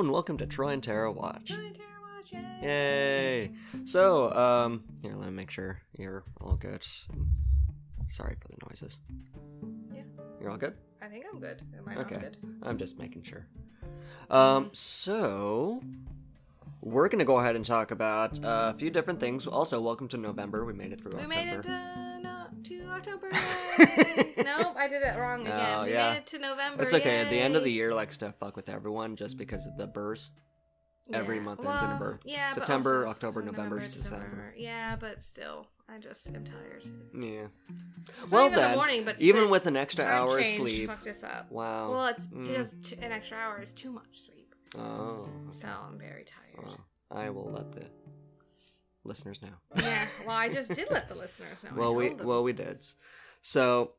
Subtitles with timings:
[0.00, 1.48] and welcome to Troy and Tara Watch.
[1.50, 2.32] Troy and Tara Watch,
[2.62, 3.50] yay.
[3.50, 3.50] Yay!
[3.84, 6.86] So, um, here, let me make sure you're all good.
[8.08, 8.98] Sorry for the noises.
[9.92, 10.00] Yeah.
[10.40, 10.72] You're all good?
[11.02, 11.60] I think I'm good.
[11.76, 12.16] Am I not Okay.
[12.18, 12.38] good?
[12.62, 13.46] I'm just making sure.
[14.30, 15.82] Um, so
[16.80, 19.46] we're gonna go ahead and talk about uh, a few different things.
[19.46, 20.64] Also, welcome to November.
[20.64, 21.62] We made it through We October.
[23.00, 23.28] October.
[24.44, 25.78] nope, I did it wrong again.
[25.78, 26.12] Oh, we yeah.
[26.12, 26.82] made it to November.
[26.82, 27.18] It's okay.
[27.20, 29.86] At the end of the year likes to fuck with everyone just because of the
[29.86, 30.30] burrs.
[31.12, 31.42] every Yeah.
[31.42, 32.20] month ends in a burr.
[32.24, 34.08] Yeah, September, also October, November, December.
[34.18, 34.54] December.
[34.56, 36.84] Yeah, but still, I just am tired.
[37.18, 37.46] Yeah.
[38.22, 40.88] It's Well then, the morning, but Even with an extra hour of sleep.
[40.88, 41.50] fucked us up.
[41.50, 41.90] Wow.
[41.90, 42.46] Well, it's Mm.
[42.46, 45.28] just an extra hour is too much sleep, Oh.
[45.52, 46.64] so I'm very tired.
[46.64, 46.78] Well,
[47.10, 47.90] I will let the
[49.04, 49.48] listeners know.
[49.76, 51.70] Yeah, well, I just did let the listeners know.
[51.74, 52.26] I well, we told them.
[52.26, 52.86] well we did.
[53.42, 53.92] So,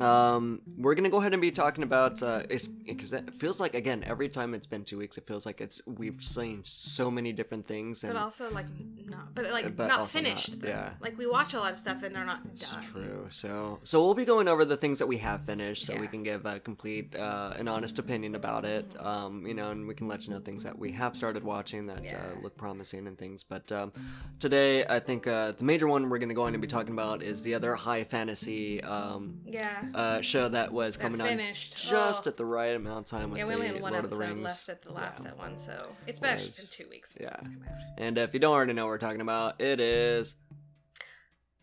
[0.00, 2.42] um, we're gonna go ahead and be talking about uh,
[2.84, 5.80] because it feels like again every time it's been two weeks, it feels like it's
[5.86, 8.66] we've seen so many different things and but also like
[9.06, 10.60] not, but like But not not, finished.
[10.60, 10.68] though.
[10.68, 10.90] yeah.
[11.00, 12.82] like we watch a lot of stuff and they're not It's done.
[12.82, 13.26] true.
[13.30, 16.22] So, so we'll be going over the things that we have finished, so we can
[16.22, 18.88] give a complete, uh, an honest opinion about it.
[18.94, 19.06] Mm-hmm.
[19.06, 21.86] Um, you know, and we can let you know things that we have started watching
[21.86, 22.16] that Yeah.
[22.16, 23.42] uh, look promising and things.
[23.44, 23.92] But um,
[24.40, 26.92] today, I think uh, the major one we're going to go on and be talking
[26.94, 29.84] about is the other high fantasy um, Yeah.
[29.94, 31.74] uh, show that was That coming finished.
[31.74, 32.30] on just Oh.
[32.30, 34.68] at the right amount of time with Yeah, we only had one Lord episode left
[34.68, 35.32] at the last Yeah.
[35.34, 37.36] one, so it's been, Was- two weeks since yeah.
[37.38, 37.78] it's come out.
[37.98, 40.34] And if you don't already know what we're talking about, it is.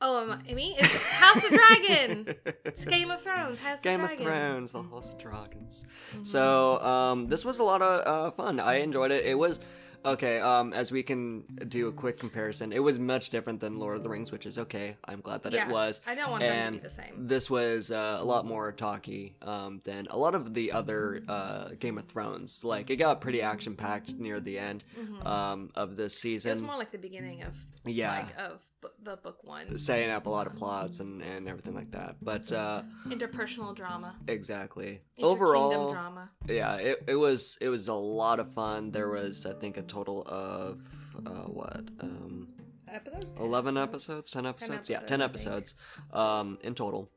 [0.03, 0.75] Oh, am I, me?
[0.79, 2.35] It's House of Dragon.
[2.65, 3.59] It's Game of Thrones.
[3.59, 5.85] House Game of of Thrones, the House of Dragons.
[6.15, 6.25] Mhm.
[6.25, 8.59] So, um, this was a lot of uh, fun.
[8.59, 9.25] I enjoyed it.
[9.25, 9.59] It was
[10.05, 10.39] okay.
[10.39, 14.03] Um, as we can do a quick comparison, it was much different than Lord of
[14.03, 14.97] the Rings, which is okay.
[15.05, 16.01] I'm glad that yeah, it was.
[16.07, 17.27] I don't want them to And be the same.
[17.27, 21.69] this was uh, a lot more talky um, than a lot of the other uh,
[21.79, 22.63] Game of Thrones.
[22.63, 25.25] Like it got pretty action packed near the end Mhm.
[25.25, 26.49] um, of this season.
[26.49, 28.11] it was more like the beginning of Yeah.
[28.25, 28.65] like of
[29.03, 29.77] the book one.
[29.77, 32.15] Setting up a lot of plots and, and everything like that.
[32.21, 34.15] But uh, Interpersonal drama.
[34.27, 35.01] exactly.
[35.17, 36.29] Inter-kingdom Overall, drama.
[36.47, 39.81] yeah it, it was it was a lot of fun there was i think a
[39.83, 40.79] total of
[41.25, 42.47] uh, what um
[42.87, 43.33] Episodes.
[43.39, 47.09] 11 episodes 10 episodes yeah 10 episodes, episodes um in total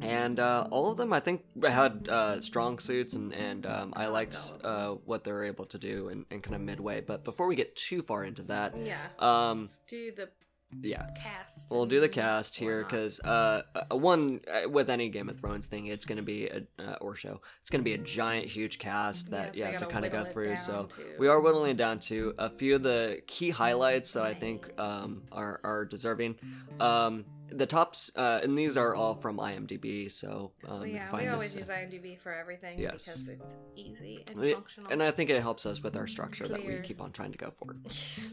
[0.00, 4.04] and uh, all of them i think had uh, strong suits and, and um, i
[4.04, 7.00] I liked liked uh, what they were able to do and, in kind of midway
[7.00, 8.98] but before we get too far into that Yeah.
[9.18, 10.28] um Let's do the
[10.82, 11.70] yeah cast.
[11.70, 15.66] We'll do the cast here because uh, uh, one uh, with any Game of Thrones
[15.66, 17.40] thing, it's gonna be a uh, or show.
[17.60, 20.12] It's gonna be a giant, huge cast that so yeah, you to gotta kind of
[20.12, 20.56] go through.
[20.56, 24.24] So to- we are whittling it down to a few of the key highlights that
[24.24, 26.36] I think um, are are deserving.
[26.80, 27.24] Um,
[27.56, 30.10] the tops, uh, and these are all from IMDb.
[30.10, 33.04] So um, Well, yeah, we always this, use IMDb for everything Yes.
[33.04, 33.42] because it's
[33.76, 34.90] easy and Yeah, functional.
[34.92, 37.38] and I think it helps us with our structure that we keep on trying to
[37.38, 37.76] go for.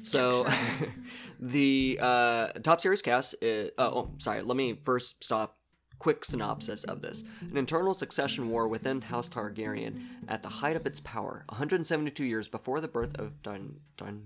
[0.04, 0.48] So,
[1.40, 3.36] the uh, top series cast.
[3.42, 4.42] Is, uh, oh, sorry.
[4.42, 5.58] Let me first stop.
[6.00, 10.88] Quick synopsis of this: An internal succession war within House Targaryen, at the height of
[10.88, 14.24] its power, 172 years before the birth of Daen- Daen-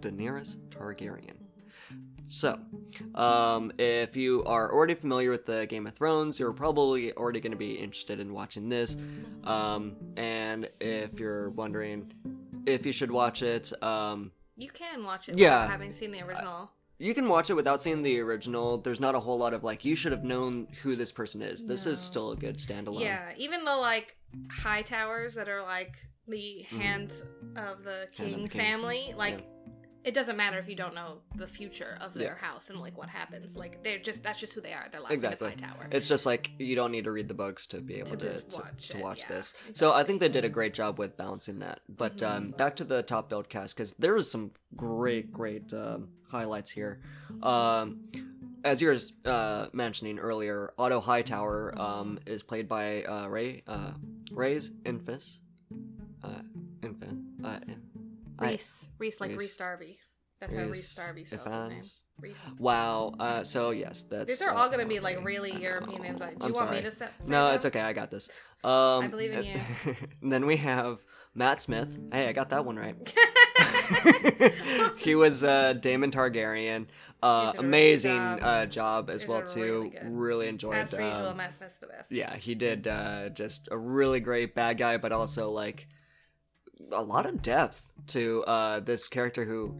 [0.00, 1.36] Daenerys Targaryen.
[2.28, 2.58] So,
[3.14, 7.52] um, if you are already familiar with the Game of Thrones, you're probably already going
[7.52, 8.96] to be interested in watching this.
[9.44, 12.12] Um, and if you're wondering
[12.66, 15.68] if you should watch it, um, you can watch it Yeah.
[15.68, 16.70] having seen the original.
[16.98, 18.78] you can watch it without seeing the original.
[18.78, 21.64] There's not a whole lot of like you should have known who this person is.
[21.64, 23.00] This is still a good standalone.
[23.02, 24.16] yeah, even the like
[24.48, 27.22] Hightowers that are like the hands
[27.54, 28.22] of the Mm-hmm.
[28.22, 29.46] Of king the family, like
[30.06, 33.08] it doesn't matter if you don't know the future of their house and like what
[33.08, 33.56] happens.
[33.56, 34.86] Like they're just that's just who they are.
[34.90, 35.50] They're like Exactly.
[35.50, 35.88] Hightower.
[35.90, 38.40] It's just like you don't need to read the books to be able To to,
[38.40, 39.54] to, watch to watch yeah, this.
[39.74, 41.80] So I think they did a great job with balancing that.
[41.88, 42.36] But Mm-hmm.
[42.36, 46.70] um, back to the top build cast because there was some great, great um, highlights
[46.70, 47.00] here.
[47.42, 48.00] Um,
[48.64, 48.96] as you were
[49.30, 53.90] uh, mentioning earlier, Otto Hightower um, is played by uh, Ray uh,
[54.30, 55.40] Ray's Infus.
[56.22, 56.42] Uh,
[56.82, 57.18] infant.
[57.44, 57.58] Uh,
[58.40, 59.38] in- I- Reese, Reese, like Reese.
[59.40, 59.98] Reese Darby.
[60.38, 62.30] That's how Reese Reese Darby spells his name.
[62.30, 62.38] Reese.
[62.58, 63.14] Wow.
[63.18, 64.26] Uh, so yes, that's.
[64.26, 65.52] These are uh, all gonna be like really.
[65.52, 66.20] European names.
[66.20, 66.76] Do I'm you want sorry.
[66.76, 67.06] me to say?
[67.20, 67.54] say No, them?
[67.56, 67.80] it's okay.
[67.80, 68.30] I got this.
[68.64, 69.60] Um, I believe in you.
[70.22, 70.98] and then we have
[71.36, 71.96] Matt Smith.
[72.10, 72.96] Hey, I got that one right.
[74.96, 76.86] he was uh, Daemon Targaryen.
[77.22, 78.38] Uh, He did a really amazing job.
[78.42, 79.92] uh, job as well too.
[79.94, 80.10] really.
[80.10, 80.76] Really enjoyed.
[80.76, 82.10] As per usual, um, Matt Smith's the best.
[82.10, 85.86] yeah, he did uh, just a really great bad guy, but also like
[86.92, 89.74] a lot of depth to uh, this character who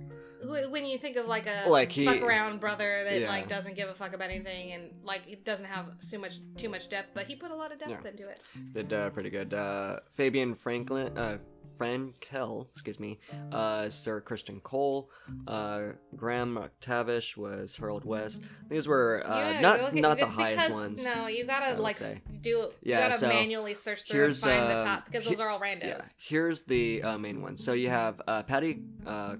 [0.70, 3.28] When you think of like a Like, he- fuck around brother that Yeah.
[3.28, 6.68] like doesn't give a fuck about anything and like it doesn't have too much too
[6.68, 8.10] much depth, but he put a lot of depth Yeah.
[8.10, 8.40] into it.
[8.72, 9.54] did uh, pretty good.
[9.54, 11.38] Uh, Fabian Franklin, uh,
[11.78, 13.18] Frankel, excuse me,
[13.52, 15.10] uh, Sir Christian Cole,
[15.46, 18.42] uh, Graham McTavish was Harold West.
[18.68, 21.04] These were uh, Yeah, not not the highest because- ones.
[21.04, 22.22] No, you gotta like say.
[22.40, 22.70] do.
[22.82, 25.40] Yeah, you gotta so manually search through and find the um, top because he- those
[25.40, 25.84] are all randos.
[25.84, 27.56] Yeah, here's the uh, main one.
[27.56, 29.36] So you have uh, Paddy uh,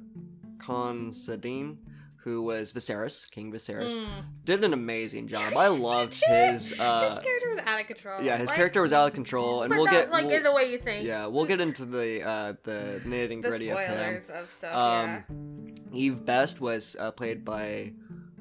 [0.58, 1.78] Considine,
[2.26, 4.08] who was Viserys, King Viserys, Mm.
[4.44, 5.52] did an amazing job.
[5.56, 6.74] I loved his.
[6.76, 8.20] Uh, his character was out of control.
[8.20, 10.34] yeah, his Like, character was out of control, and but we'll not, get like we'll-
[10.36, 11.06] in the way you think.
[11.06, 13.86] yeah, we'll get into the uh, the nitty gritty of him.
[13.86, 14.74] spoilers of, stuff.
[14.74, 17.92] Um, Eve Best was uh, played by,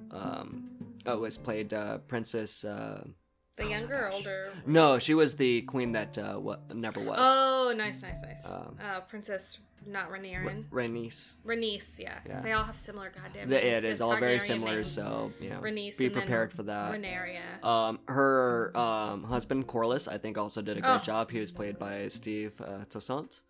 [0.10, 0.70] um,
[1.06, 2.66] oh, was played uh, Princess.
[2.66, 3.12] Uh, yeah,
[3.56, 4.50] the oh younger or older.
[4.66, 7.18] no, she was the queen that uh, what never was.
[7.22, 8.46] Oh, nice, nice, nice.
[8.46, 10.66] Um, uh, Princess, not Ra- Rhaenyra.
[10.70, 11.38] Rhaenys.
[11.46, 12.20] Rhaenys, yeah.
[12.28, 12.42] Yeah.
[12.42, 13.78] They all have similar goddamn The, names.
[13.78, 14.92] it is all very similar, names.
[14.92, 16.92] so you know, Rhaenys be prepared for that.
[16.94, 17.64] Rhaenyra.
[17.64, 21.00] Um, her um, husband Corlys, I think, also did a great Oh.
[21.04, 21.32] job.
[21.32, 23.42] He was played by Steve uh, Toussaint.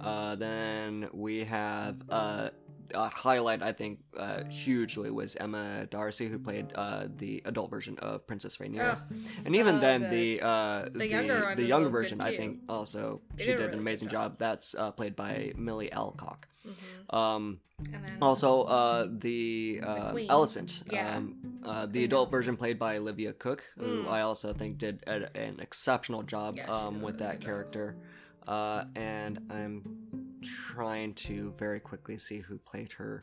[0.00, 2.50] Uh, then we have uh,
[2.94, 7.98] a highlight, I think, uh, hugely was Emma Darcy, who played uh, the adult version
[7.98, 8.98] of Princess Rhaenyra.
[9.00, 9.16] Oh,
[9.46, 10.10] and even then, good.
[10.10, 13.78] the uh, the, younger the younger version, I think, also she did did really an
[13.78, 14.32] amazing job.
[14.32, 14.38] job.
[14.38, 16.46] That's uh, played by Millie Alcock.
[16.66, 17.16] Mhm.
[17.16, 17.60] Um,
[18.20, 20.28] also, uh, the uh, Queen.
[20.28, 21.16] Alicent, Yeah.
[21.16, 21.34] um,
[21.64, 24.08] uh, the adult version played by Olivia Cooke, who Mm.
[24.08, 27.96] I also think did a, an exceptional job Yeah, um, with that character.
[28.46, 29.82] Uh, and I'm
[30.42, 33.22] trying to very quickly see who played her.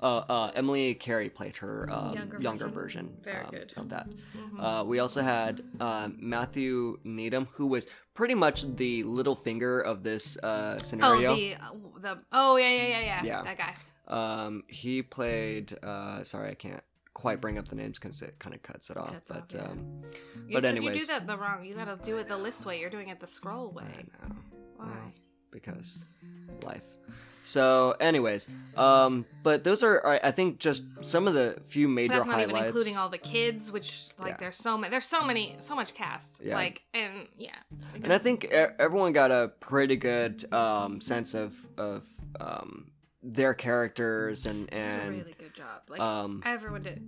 [0.00, 3.06] Uh, uh, Emily Carey played her um, Younger younger, version.
[3.06, 3.72] version, Very um, good.
[3.76, 4.08] of that.
[4.36, 4.60] Mhm.
[4.60, 10.36] Uh, we also had um, Matthew Needham, who was pretty much the Littlefinger of this
[10.38, 11.34] uh, oh, scenario.
[11.34, 11.58] the uh,
[12.00, 13.42] the oh yeah yeah yeah yeah Yeah.
[13.42, 13.74] that guy.
[14.06, 15.76] Um, he played.
[15.82, 18.96] Uh, sorry, I can't quite bring up the names because it kind of cuts it
[18.96, 19.12] off.
[19.12, 19.64] Cuts off, but yeah.
[19.64, 20.02] um,
[20.46, 21.64] You, But 'cause you do that the wrong.
[21.64, 22.78] You gotta do it the list way.
[22.80, 23.92] You're doing it the scroll I way.
[24.28, 24.36] know
[24.76, 25.12] Why?
[25.50, 26.04] Because
[26.64, 26.82] life.
[27.44, 28.46] So, anyways,
[28.76, 32.34] um, but those are, are I think just some of the few major That's not
[32.34, 32.50] highlights.
[32.52, 34.36] even including all the kids, which like Yeah.
[34.38, 34.90] there's so many.
[34.90, 36.42] There's so many, so much cast.
[36.44, 36.56] Yeah.
[36.56, 37.54] Like and yeah.
[38.02, 42.02] and I think everyone got a pretty good um, sense of of
[42.38, 42.90] um,
[43.34, 45.82] their characters and did a and really good job.
[45.88, 47.02] Like um, everyone did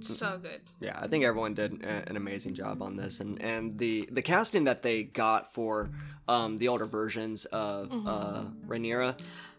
[0.00, 0.60] so good.
[0.80, 4.64] yeah, I think everyone did an amazing job on this, and and the the casting
[4.64, 5.90] that they got for
[6.28, 9.18] um, the older versions of uh, Rhaenyra,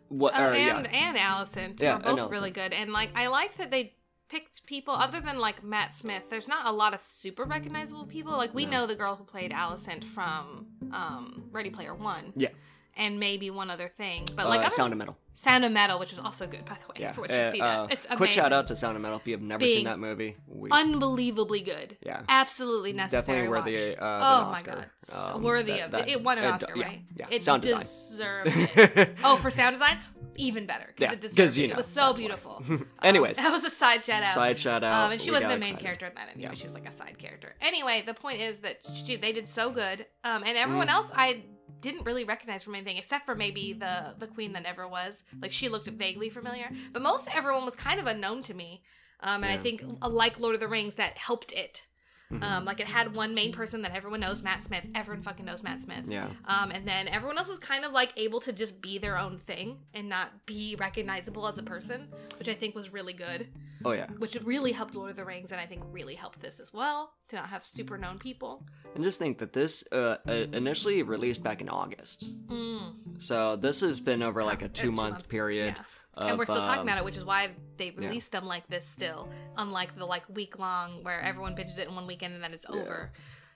[0.10, 2.30] what Uh, or, yeah, and and Allison too Yeah, both Allison.
[2.32, 2.74] really good.
[2.74, 3.94] And like I like that they
[4.30, 6.24] picked people other than like Matt Smith.
[6.30, 8.32] There's not a lot of super recognizable people.
[8.34, 8.72] Like we No.
[8.72, 12.32] know the girl who played Allison from um, Ready Player One.
[12.36, 12.50] Yeah.
[12.98, 15.18] And maybe one other thing, but uh, like other, Sound of Metal.
[15.34, 16.96] Sound of Metal, which is also good by the way.
[17.00, 17.92] Yeah, should Uh, see uh, that.
[17.94, 19.98] It's quick shout out to Sound of Metal if you have never Big, seen that
[19.98, 20.36] movie.
[20.46, 21.98] We, Unbelievably good.
[22.06, 23.22] yeah, Absolutely necessary.
[23.22, 24.86] definitely worthy uh, of oh my Oscar.
[25.10, 26.22] god, Um, worthy that- of that- it.
[26.22, 27.02] Won an uh, Oscar, yeah, right?
[27.16, 27.86] Yeah, It sound design.
[28.10, 29.16] deserved it.
[29.24, 29.98] Oh, for sound design,
[30.36, 30.94] even better.
[30.98, 31.68] Yeah, it, deserved 'cause, you it.
[31.70, 32.62] know, it was so beautiful.
[33.02, 33.38] Anyways.
[33.40, 34.34] um, that was a side shout out.
[34.34, 35.06] Side shout out.
[35.06, 35.84] Um, and she wasn't the main excited.
[35.86, 36.50] character in that anyway.
[36.52, 36.54] Yeah.
[36.56, 37.56] She was like a side character.
[37.62, 40.94] Anyway, the point is that she, they did so good, um, and everyone Mm.
[40.94, 41.44] else I
[41.82, 45.24] didn't really recognize from anything except for maybe the the queen that never was.
[45.42, 48.84] Like she looked vaguely familiar, but most everyone was kind of unknown to me.
[49.24, 51.86] Um, and I think, uh, like Lord of the Rings, that helped it.
[52.32, 52.42] Mhm.
[52.44, 54.86] Um, like it had one main person that everyone knows, Matt Smith.
[54.96, 56.06] Everyone fucking knows Matt Smith.
[56.08, 59.18] yeah, Um, and then everyone else is kind of like able to just be their
[59.18, 62.08] own thing and not be recognizable as a person,
[62.40, 63.48] which I think was really good.
[63.84, 66.60] oh yeah, Which really helped Lord of the Rings, and I think really helped this
[66.60, 68.64] as well to not have super known people.
[68.96, 73.22] and just think that this uh, uh, initially released back in August, Mm.
[73.22, 75.76] so this has been over like a two month two-month, period.
[75.78, 75.84] yeah.
[76.14, 78.68] Of, and we're still talking um, about it, which is why they released them like
[78.68, 82.44] this still, unlike the like week long where everyone binges it in one weekend and
[82.44, 82.82] then it's Yeah.
[82.82, 83.12] over.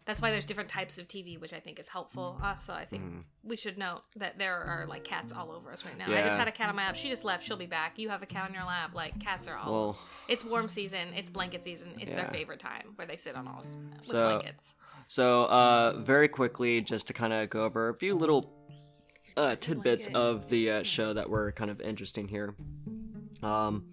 [0.06, 2.40] That's why there's different types of TV, which I think is helpful.
[2.44, 3.24] Also, I think Mhm.
[3.44, 6.06] we should note that there are like cats all over us right now.
[6.06, 6.96] I just had a cat on my lap.
[6.96, 7.44] She just left.
[7.46, 7.98] She'll be back.
[7.98, 8.92] You have a cat on your lap.
[8.94, 9.72] Like cats are all.
[9.74, 11.12] Well, it's warm season.
[11.16, 11.96] It's blanket season.
[12.00, 14.74] It's their favorite time where they sit on all with So- blankets.
[15.08, 18.55] So, uh, very quickly, just to kind of go over a few little
[19.38, 20.15] uh, tidbits it.
[20.15, 22.56] of the uh, show that were kind of interesting here.
[23.44, 23.86] Um,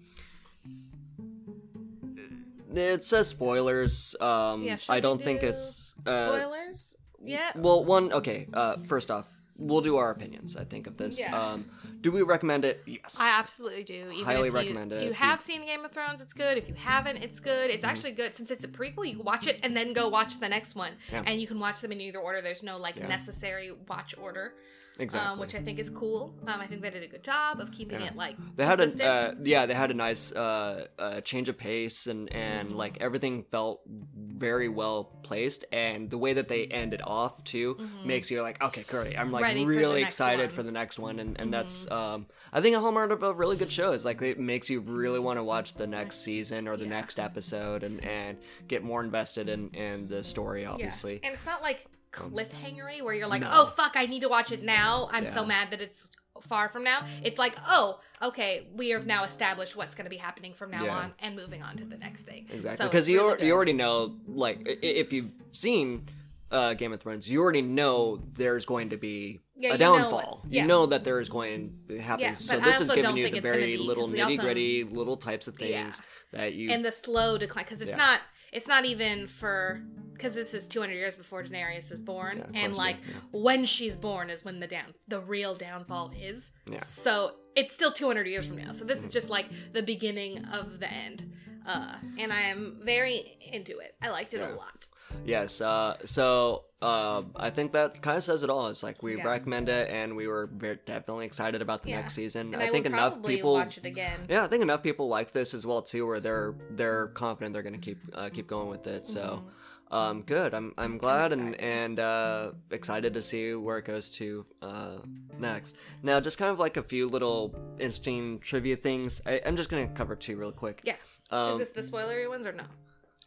[2.73, 4.15] it says spoilers.
[4.19, 5.93] Um, Yeah, I don't think it's.
[6.05, 6.95] Uh, Spoilers?
[7.23, 7.51] Yeah.
[7.55, 11.19] Well, one, okay, uh, first off, we'll do our opinions, I think, of this.
[11.19, 11.37] Yeah.
[11.37, 11.65] Um,
[12.01, 12.81] do we recommend it?
[12.85, 13.17] Yes.
[13.21, 14.09] I absolutely do.
[14.11, 15.03] Even Highly if you, recommend it.
[15.03, 16.57] You have seen Game of Thrones, it's good.
[16.57, 17.69] If you haven't, it's good.
[17.69, 19.07] It's actually good since it's a prequel.
[19.07, 21.23] You can watch it and then go watch the next one, Yeah.
[21.25, 22.41] and you can watch them in either order.
[22.41, 23.07] There's no like Yeah.
[23.07, 24.53] necessary watch order,
[24.99, 25.31] exactly.
[25.33, 26.33] um, which I think is cool.
[26.47, 28.07] Um, I think they did a good job of keeping Yeah.
[28.07, 31.57] it like they had a uh, yeah they had a nice uh, uh, change of
[31.57, 33.81] pace and and like everything felt
[34.15, 38.05] very well placed, and the way that they ended off too Mhm.
[38.05, 39.17] makes you like, okay, great.
[39.17, 40.47] I'm like Ready really next excited one.
[40.49, 40.55] Mm-hmm.
[40.55, 43.57] for the next one, and and that's um I think a hallmark of a really
[43.57, 46.77] good show is like it makes you really want to watch the next season or
[46.77, 46.89] the Yeah.
[46.91, 51.13] next episode and and get more invested in in the story, obviously.
[51.21, 51.27] Yeah.
[51.29, 53.49] And it's not like cliffhangery where you're like, No.
[53.51, 55.09] oh fuck, I need to watch it now.
[55.11, 57.05] I'm so mad that it's far from now.
[57.23, 60.83] It's like, oh, okay, we have now established what's going to be happening from now
[60.85, 60.97] Yeah.
[60.97, 62.47] on and moving on to the next thing.
[62.53, 66.07] Exactly, because it's you really you already know, like, if you've seen
[66.51, 69.97] uh, Game of Thrones, you already know there's going to be Yeah, a you know
[69.97, 70.45] downfall.
[70.49, 72.25] you know that there is going to happen.
[72.25, 74.83] Yeah, so this is giving you the very be, little 'cause we also- nitty gritty,
[74.83, 75.83] little types of Yeah.
[75.85, 76.01] things
[76.31, 76.69] that you.
[76.69, 77.95] and the slow decline because it's Yeah.
[77.97, 78.19] not
[78.53, 79.81] it's not even for
[80.13, 83.15] because this is 200 years before Daenerys is born Yeah, and like yeah.
[83.31, 86.81] when she's born is when the down the real downfall is Yeah.
[86.83, 90.79] so it's still 200 years from now so this is just like the beginning of
[90.79, 91.31] the end
[91.65, 94.53] uh and I am very into it I liked it Yeah.
[94.53, 94.85] a lot
[95.25, 95.61] Yes.
[95.61, 98.67] Uh, so uh, I think that kind of says it all.
[98.67, 99.23] It's like we Yeah.
[99.27, 102.01] recommend it, and we were very, definitely excited about the Yeah.
[102.01, 102.53] next season.
[102.53, 103.53] and I, I, think enough people.
[103.53, 106.55] watch it again Yeah, I think enough people like this as well too, where they're
[106.71, 109.07] they're confident they're gonna keep uh, keep going with it.
[109.07, 109.43] So.
[109.45, 109.49] Mhm.
[109.91, 110.55] Um, good.
[110.55, 111.63] I'm I'm glad and excited.
[111.63, 114.97] and uh, excited to see where it goes to uh,
[115.37, 115.75] next.
[116.01, 119.21] Now, just kind of like a few little interesting trivia things.
[119.23, 120.81] I, I'm just gonna cover two real quick.
[120.83, 120.95] Yeah.
[121.29, 122.63] Um, is this the spoilery ones or no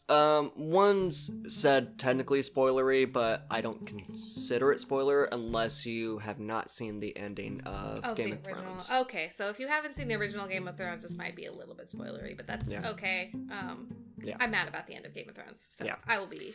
[0.09, 6.71] um, one's said technically spoilery, but I don't consider it spoiler unless you have not
[6.71, 8.65] seen the ending of Oh, Game the of original.
[8.79, 8.91] Thrones.
[9.07, 11.53] Okay, so if you haven't seen the original Game of Thrones, this might be a
[11.53, 12.89] little bit spoilery, but that's Yeah.
[12.91, 13.33] okay.
[13.51, 13.89] Um,
[14.23, 14.37] Yeah.
[14.41, 15.97] I'm mad about the end of Game of Thrones, so Yeah.
[16.07, 16.55] I will be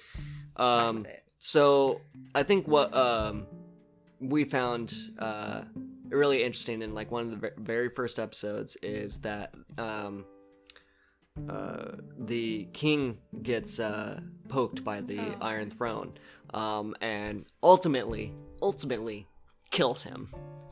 [0.55, 1.23] Um, with it.
[1.39, 2.01] So
[2.35, 3.47] I think what um
[4.19, 5.63] we found uh
[6.09, 10.25] really interesting in like one of the very first episodes is that um
[11.49, 14.19] uh the king gets uh
[14.49, 15.35] poked by the Oh.
[15.41, 16.13] iron throne
[16.53, 19.27] um and ultimately ultimately
[19.69, 20.29] kills him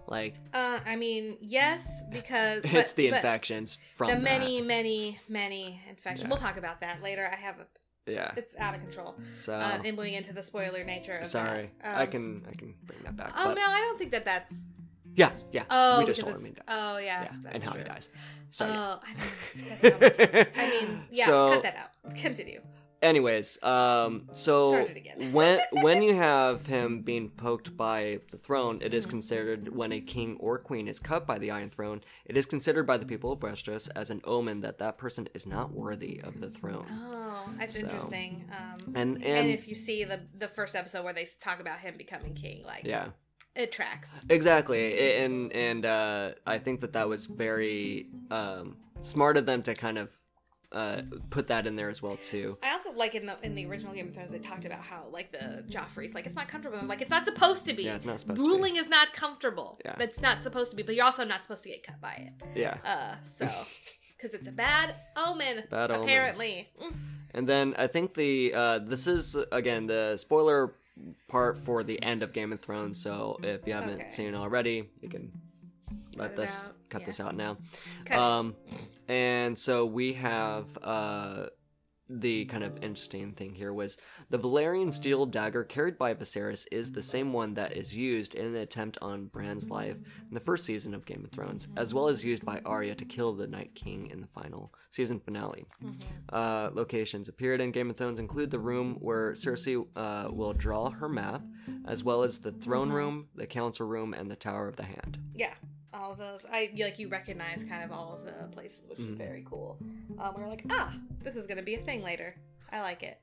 [0.08, 4.24] like Uh, I mean, yes, because but, it's the infections from the that.
[4.24, 6.24] many, many, many infections.
[6.24, 6.30] Yeah.
[6.30, 7.30] We'll talk about that later.
[7.32, 9.14] I have a, yeah it's out of control.
[9.36, 11.96] so Uh, and moving into the spoiler nature of sorry that.
[11.96, 14.26] i Um, can i can bring that back Oh but no, I don't think that
[14.26, 14.54] that's.
[15.16, 17.74] Yeah yeah Oh, we just because told him he died oh yeah, yeah and how
[17.74, 18.10] he dies
[18.52, 18.96] so yeah.
[18.96, 20.50] Oh, I mean, that's not much.
[20.58, 22.16] I mean, yeah, So- cut that out.
[22.16, 22.62] Continue.
[23.02, 25.32] anyways um so Start it again.
[25.38, 29.10] when when you have him being poked by the throne it is Mhm.
[29.12, 32.86] considered when a king or queen is cut by the iron throne it is considered
[32.86, 36.42] by the people of westeros as an omen that that person is not worthy of
[36.42, 38.32] the throne Oh, that's So- interesting.
[38.52, 41.80] Um, and and, and, if you see the the first episode where they talk about
[41.80, 43.08] him becoming king, like yeah
[43.60, 44.10] it tracks.
[44.30, 49.74] exactly and and uh i think that that was very um smart of them to
[49.76, 50.10] kind of
[50.72, 51.02] uh
[51.32, 53.92] put that in there as well too I also like in the in the original
[53.94, 56.78] Game of Thrones they talked about how like the Joffrey's like it's not comfortable.
[56.78, 57.84] I'm like it's not supposed to be.
[57.84, 58.52] yeah it's not supposed to be.
[58.52, 59.80] Ruling is not comfortable.
[59.84, 59.96] Yeah.
[59.98, 60.84] That's not supposed to be.
[60.84, 62.34] But you're also not supposed to get cut by it.
[62.56, 63.50] yeah Uh, so
[64.18, 65.64] because it's a bad omen.
[65.72, 66.06] Bad omens.
[66.06, 66.70] apparently.
[66.80, 66.94] Mm.
[67.34, 70.76] And then I think the uh, this is again the spoiler
[71.28, 73.02] part for the end of Game of Thrones.
[73.02, 74.10] So if you haven't Okay.
[74.10, 75.32] seen it already, you can
[76.16, 77.08] let this out, cut yeah.
[77.08, 77.58] this out now.
[78.06, 78.20] Cut it.
[78.20, 78.56] Um,
[79.08, 81.48] and so we have uh,
[82.10, 83.98] the kind of interesting thing here was
[84.30, 88.46] the Valyrian steel dagger carried by Viserys is the same one that is used in
[88.48, 92.08] an attempt on Bran's life in the first season of Game of Thrones, as well
[92.08, 95.66] as used by Arya to kill the Night King in the final season finale.
[95.84, 96.02] Mhm.
[96.34, 100.90] Uh, locations appeared in Game of Thrones include the room where Cersei uh, will draw
[100.90, 101.44] her map,
[101.86, 102.94] as well as the throne Mhm.
[102.94, 105.20] room, the council room, and the Tower of the Hand.
[105.36, 105.54] Yeah,
[106.00, 106.46] all of those.
[106.52, 109.18] I like you recognize kind of all of the places, which is Mhm.
[109.18, 109.78] very cool.
[110.18, 112.36] Um, we're like, ah, this is gonna be a thing later.
[112.72, 113.20] I like it.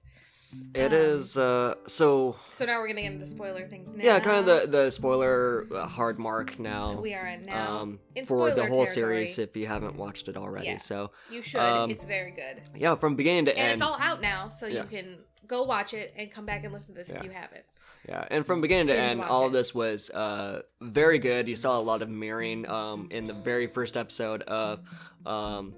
[0.75, 4.05] It Um, is uh, so So now we're gonna get into spoiler things now.
[4.05, 7.01] yeah, kind of the the spoiler uh, hard mark now.
[7.01, 7.79] we are in now.
[7.81, 9.27] um, in for the whole territory.
[9.27, 10.67] series if you haven't watched it already.
[10.67, 10.77] Yeah.
[10.77, 11.61] So you should.
[11.61, 13.73] um, it's very good, yeah, from beginning to and end.
[13.75, 14.83] it's all out now, so Yeah.
[14.83, 17.19] you can go watch it and come back and listen to this Yeah.
[17.19, 17.65] if you haven't.
[18.09, 19.47] Yeah, and from beginning to end, all it.
[19.47, 21.49] of this was uh, very good.
[21.49, 24.81] You saw a lot of mirroring um, in the very first episode of
[25.27, 25.75] um,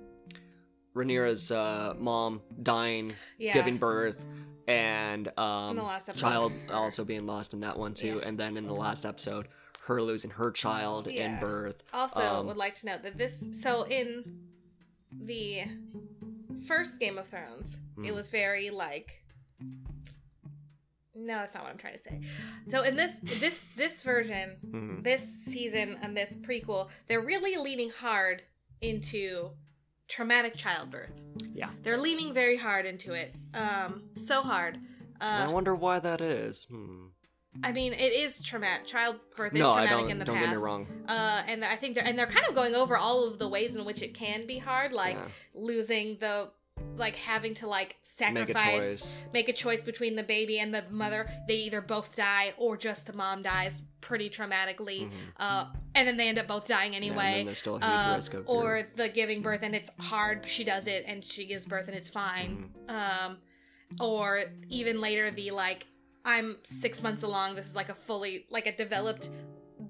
[0.95, 3.55] Rhaenyra's uh, mom dying, Yeah.
[3.55, 4.27] giving birth,
[4.67, 5.81] and um,
[6.17, 8.19] child also being lost in that one too.
[8.21, 8.29] Yeah.
[8.29, 9.49] And then in the last episode,
[9.87, 11.83] her losing her child in birth.
[11.95, 13.47] Also, Um, would like to note that this.
[13.53, 14.41] So in
[15.11, 15.63] the
[16.67, 18.15] first Game of Thrones, it Hmm.
[18.15, 19.23] was very like.
[21.21, 22.21] No, that's not what I'm trying to say.
[22.69, 25.03] So in this this this version, Mhm.
[25.03, 28.43] this season and this prequel, they're really leaning hard
[28.81, 29.51] into
[30.07, 31.11] traumatic childbirth.
[31.53, 31.71] Yeah.
[31.83, 33.35] They're leaning very hard into it.
[33.53, 34.79] Um, so hard.
[35.21, 36.67] uh, I wonder why that is.
[36.71, 37.07] Hmm.
[37.65, 38.87] I mean, it is traumatic.
[38.87, 40.11] Childbirth is No, I traumatic don't.
[40.13, 40.47] in the Don't past.
[40.49, 40.87] get me wrong.
[41.09, 43.75] Uh, and I think they're and they're kind of going over all of the ways
[43.75, 45.29] in which it can be hard, like Yeah.
[45.55, 46.51] losing the,
[46.97, 50.83] like having to like Make a sacrifice, make a choice between the baby and the
[50.91, 51.31] mother.
[51.47, 55.03] They either both die or just the mom dies pretty traumatically.
[55.09, 55.11] Mhm.
[55.37, 57.45] Uh, and then they end up both dying Yeah, and anyway.
[57.45, 60.45] there's still a huge uh, risk of or your- the giving birth and it's hard.
[60.49, 62.75] She does it and she gives birth and it's fine.
[62.89, 62.93] Mhm.
[62.93, 63.39] Um,
[64.01, 65.87] or even later the like
[66.25, 67.55] I'm six months along.
[67.55, 69.31] This is like a fully like a developed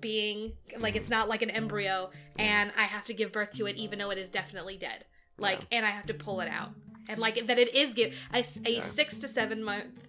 [0.01, 0.53] being.
[0.79, 3.99] Like it's not like an embryo, and I have to give birth to it even
[3.99, 5.07] though it is definitely dead.
[5.39, 6.71] Like, and I have to pull it out,
[7.09, 8.85] and like that it is give a Yeah.
[8.87, 10.07] six to seven month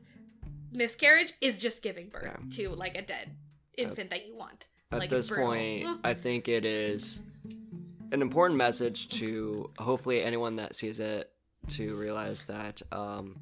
[0.71, 2.49] miscarriage is just giving birth Yeah.
[2.57, 3.31] to like a dead
[3.77, 4.67] infant that you want.
[4.91, 7.21] At Like, this point, I think it is
[8.11, 11.31] an important message to hopefully anyone that sees it
[11.69, 13.39] to realize that um,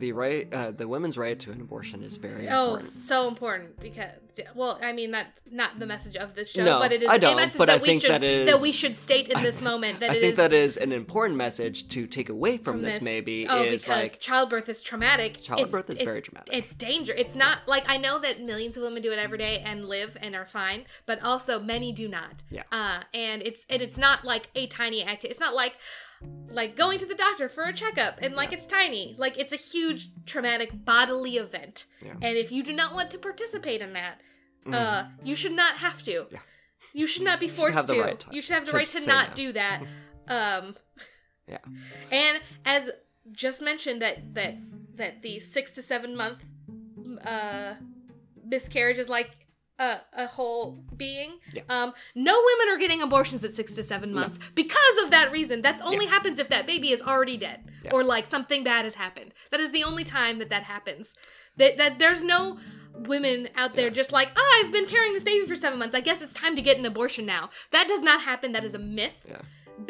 [0.00, 2.90] the right, uh, the women's right to an abortion is very Oh, important.
[2.90, 4.12] so important because
[4.54, 7.16] well, I mean that's not the message of this show, No, but it is I
[7.16, 9.42] a don't, message but that I we think should that is- we should state in
[9.42, 12.74] this moment that I think is that is an important message to take away from,
[12.76, 15.42] from this, Maybe oh, is because like childbirth is traumatic.
[15.42, 16.56] childbirth It's- is very it's- traumatic.
[16.56, 17.12] It's danger.
[17.16, 20.16] It's not like I know that millions of women do it every day and live
[20.22, 22.42] and are fine, but also many do not.
[22.50, 22.62] Yeah.
[22.72, 25.24] Uh, and it's and it's not like a tiny act.
[25.24, 25.74] It's not like
[26.50, 29.14] like going to the doctor for a checkup and like it's tiny.
[29.18, 31.86] Like it's a huge traumatic bodily event.
[32.04, 32.14] Yeah.
[32.22, 34.20] And if you do not want to participate in that,
[34.66, 34.74] Mhm.
[34.74, 36.26] uh, you should not have to.
[36.30, 36.38] Yeah.
[36.92, 38.00] You should not be should forced have the to.
[38.02, 39.34] right to- you should have the to right to not no.
[39.34, 39.82] do that.
[40.28, 40.76] Um,
[41.48, 41.58] Yeah.
[42.12, 42.90] And as
[43.32, 44.56] just mentioned that that
[44.96, 46.44] that the six to seven month
[47.24, 47.74] uh,
[48.44, 49.30] miscarriage is like
[49.80, 51.38] a, a whole being.
[51.52, 51.62] Yeah.
[51.68, 55.62] Um, no women are getting abortions at six to seven months because of that reason.
[55.62, 57.92] That only happens if that baby is already dead Yeah.
[57.94, 59.32] or like something bad has happened.
[59.50, 61.14] That is the only time that that happens.
[61.56, 62.58] That that there's no
[62.94, 63.92] women out there Yeah.
[64.00, 65.94] just like, oh, I've been carrying this baby for seven months.
[65.94, 67.48] I guess it's time to get an abortion now.
[67.70, 68.52] That does not happen.
[68.52, 69.24] That is a myth.
[69.26, 69.40] Yeah.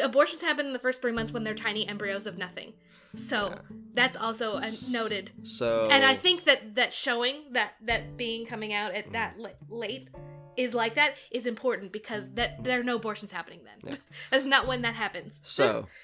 [0.05, 2.74] Abortions happen in the first three months when they're tiny embryos of nothing.
[3.16, 3.59] So Yeah.
[3.94, 5.31] that's also a noted.
[5.42, 9.51] so And I think that that showing that that being coming out at that la-
[9.68, 10.09] late
[10.57, 13.92] is like that is important because that there are no abortions happening then.
[13.92, 13.99] Yeah.
[14.31, 15.40] That's not when that happens.
[15.42, 15.87] so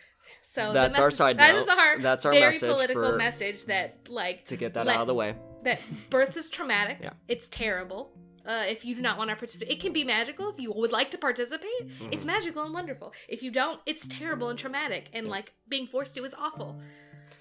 [0.42, 1.62] So That's our side That note.
[1.62, 4.97] is our That's our very message political for- message that like to get that let-
[4.97, 5.37] out of the way.
[5.64, 6.99] that birth is traumatic.
[7.03, 7.11] Yeah.
[7.29, 8.11] It's terrible.
[8.46, 10.48] Uh, if you do not want to participate, it can be magical.
[10.50, 11.68] If you would like to participate,
[12.12, 12.26] it's Mhm.
[12.26, 13.12] magical and wonderful.
[13.28, 16.80] If you don't, it's terrible and traumatic, and like being forced to is awful.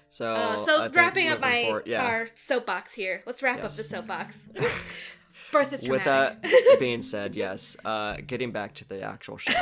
[0.08, 2.04] So Uh, so think wrapping up my forward- yeah.
[2.04, 3.22] our soapbox here.
[3.26, 4.46] Let's wrap up the soapbox.
[5.52, 6.42] birth is With that
[6.80, 7.76] being said, yes.
[7.84, 9.52] Uh, getting back to the actual show,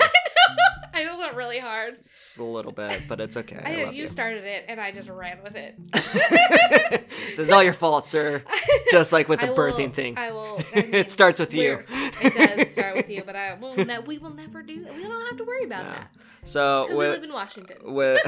[0.95, 1.95] I went really hard.
[2.05, 3.61] it's a little bit, but it's okay.
[3.65, 4.07] I, I, you you.
[4.07, 5.75] started it, and I just ran with it.
[7.37, 8.43] this is all your fault, sir.
[8.91, 10.61] Just like with the will- birthing thing, I will.
[10.75, 11.83] I mean, it starts with you.
[11.91, 13.75] it does start with you, but I will.
[14.07, 14.95] We will never do that.
[14.95, 15.91] We don't have to worry about No.
[15.93, 16.11] that
[16.45, 17.77] So because we live in Washington.
[17.95, 18.21] with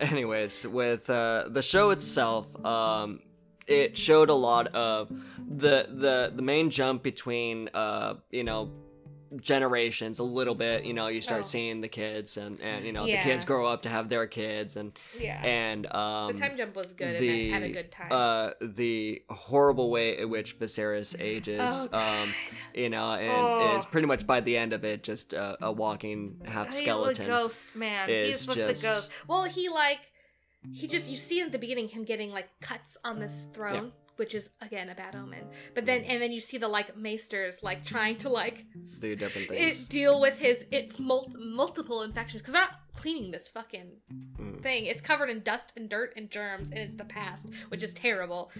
[0.00, 3.20] anyways with uh, the show itself, um,
[3.66, 5.08] it showed a lot of
[5.38, 8.70] the the the main jump between uh, you know
[9.40, 11.42] generations a little bit you know you start Oh.
[11.42, 13.22] seeing the kids and and you know Yeah.
[13.22, 15.40] the kids grow up to have their kids and Yeah.
[15.44, 18.08] and um the time jump was good the and I had a good time.
[18.10, 22.34] uh the horrible way in which Viserys ages Oh, um
[22.74, 23.30] you know and
[23.74, 23.76] Oh.
[23.78, 27.24] is pretty much by the end of it just a, a walking half He's skeleton
[27.26, 28.08] a ghost, man.
[28.08, 29.10] He's just a ghost.
[29.28, 29.98] Well, he like
[30.72, 33.92] he just you see in the beginning him getting like cuts on this throne.
[34.16, 36.10] Which is again a bad omen, but then mm.
[36.10, 38.64] and then you see the like maesters like trying to like
[39.00, 42.42] do different it, deal with his it's mul- multiple infections.
[42.42, 43.90] Because they're not cleaning this fucking
[44.38, 44.62] Mm.
[44.62, 44.86] thing.
[44.86, 48.50] It's covered in dust and dirt and germs, and it's the past, which is terrible,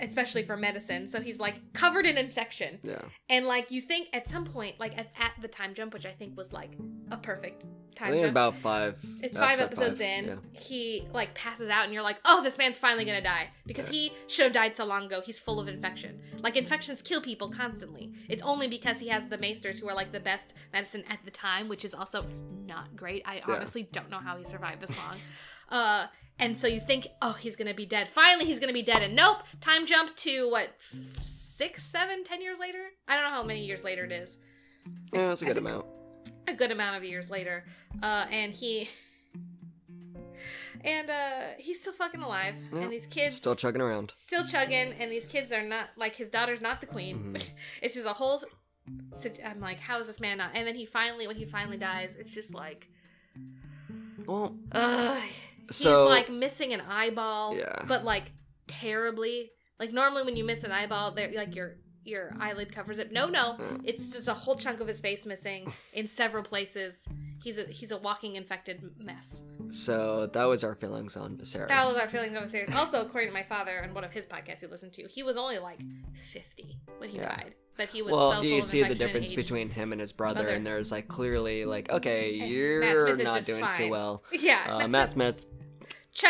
[0.00, 1.08] especially for medicine.
[1.08, 4.96] So he's like covered in infection, yeah and like you think at some point, like
[4.98, 6.72] at, at the time jump, which I think was like
[7.10, 8.26] a perfect time jump.
[8.30, 10.24] about five it's five episode episodes five, in.
[10.26, 10.36] yeah.
[10.52, 14.12] He like passes out, and you're like, "Oh, this man's finally gonna die," because he
[14.28, 15.20] should have died so long ago.
[15.20, 16.20] He's full of infection.
[16.40, 18.12] Like infections kill people constantly.
[18.28, 21.30] It's only because he has the maesters who are like the best medicine at the
[21.30, 22.24] time, which is also
[22.64, 23.22] not great.
[23.26, 25.16] I honestly don't know how he survived this long.
[25.70, 26.08] Uh,
[26.40, 28.08] and so you think, "Oh, he's gonna be dead.
[28.08, 30.70] Finally, he's gonna be dead." And nope, time jump to what
[31.20, 32.82] six, seven, ten years later.
[33.06, 34.36] I don't know how many years later it is.
[35.12, 35.86] yeah that's a good amount
[36.48, 37.64] a good amount of years later.
[38.02, 38.88] Uh, and he
[40.84, 42.56] and uh, he's still fucking alive.
[42.72, 46.28] And these kids still chugging around still chugging, and these kids are not like his
[46.28, 47.34] daughter's not the queen.
[47.34, 47.42] Mhm.
[47.82, 48.42] it's just a whole.
[49.44, 50.50] I'm like, how is this man not?
[50.54, 52.88] And then he finally, when he finally dies, it's just like,
[54.30, 55.22] Well, Ugh.
[55.70, 57.56] so he's like missing an eyeball.
[57.56, 57.82] Yeah.
[57.86, 58.30] But like
[58.66, 59.50] terribly.
[59.78, 63.12] Like normally when you miss an eyeball, there like your your eyelid covers it.
[63.12, 63.82] No, no, Mm.
[63.84, 66.94] it's just a whole chunk of his face missing in several places.
[67.42, 69.42] He's a he's a walking infected mess.
[69.72, 71.68] so that was our feelings on Viserys.
[71.68, 72.74] That was our feelings the series.
[72.74, 75.36] Also, according to my father and one of his podcasts he listened to, he was
[75.38, 75.80] only like
[76.14, 77.28] fifty when he Yeah.
[77.36, 80.42] died, but he was well, so you see the difference between him and his brother,
[80.42, 80.54] Brother.
[80.56, 82.80] and there's like clearly like, okay, you're
[83.16, 83.90] not doing so fine.
[83.90, 84.22] well.
[84.32, 85.46] Yeah, Uh, Matt Smith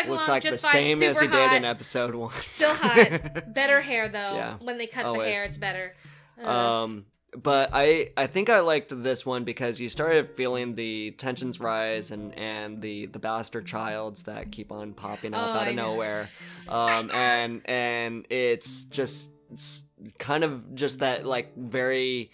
[0.07, 2.31] looks like the fine, same as he super did in episode one.
[2.41, 3.53] Still hot.
[3.53, 4.35] Better hair though.
[4.35, 4.55] Yeah.
[4.61, 5.93] When they cut the hair, it's better.
[6.41, 11.11] Uh, um, but I I think I liked this one because you started feeling the
[11.11, 15.67] tensions rise and and the the bastard childs that keep on popping up Oh, out
[15.67, 15.93] I of know.
[15.93, 16.29] nowhere.
[16.69, 19.83] Um, and and it's just it's
[20.17, 22.31] kind of just that like very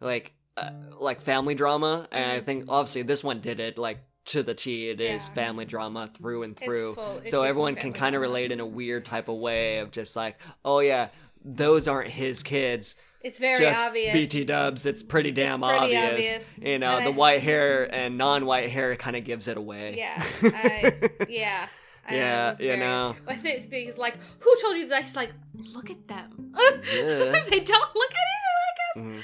[0.00, 2.44] like uh, like family drama, and I Mhm.
[2.44, 4.90] think obviously this one did it like to the T.
[4.90, 5.34] It is Yeah.
[5.34, 6.96] family drama through and It's through.
[7.18, 10.16] it's so everyone can kind of relate in a weird type of way of just
[10.16, 11.08] like, oh yeah,
[11.44, 14.14] those aren't his kids it's very just obvious.
[14.14, 14.86] BT dubs.
[14.86, 16.36] It's pretty damn pretty obvious.
[16.36, 16.44] obvious.
[16.58, 19.94] You know, And the I- white hair and non-white hair kind of gives it away.
[19.98, 21.68] Yeah, I, yeah.
[22.12, 23.16] Yeah, you very- know.
[23.26, 25.02] I think he's like, who told you that?
[25.04, 25.32] He's like,
[25.74, 26.52] look at them.
[26.56, 27.42] Yeah.
[27.50, 28.96] they don't look at anything like us.
[28.96, 29.22] Mhm.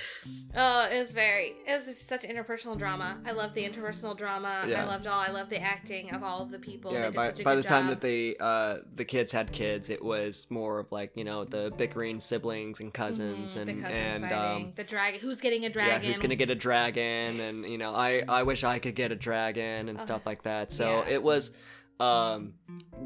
[0.59, 1.55] Oh, it was very.
[1.67, 3.19] It was such interpersonal drama.
[3.27, 4.63] I love the interpersonal drama.
[4.65, 5.21] I loved all.
[5.21, 6.93] I love the acting of all of the people.
[6.95, 10.79] Yeah, by, by the time that they uh the kids had kids, it was more
[10.79, 14.73] of like, you know, the bickering siblings and cousins Mhm, and the cousins and um
[14.77, 15.21] the dragon.
[15.21, 16.01] Who's getting a dragon?
[16.01, 19.13] yeah, who's gonna get a dragon and you know, I I wish I could get
[19.13, 20.73] a dragon and Uh, stuff like that.
[20.73, 21.15] So yeah.
[21.15, 21.53] it was
[21.99, 22.53] um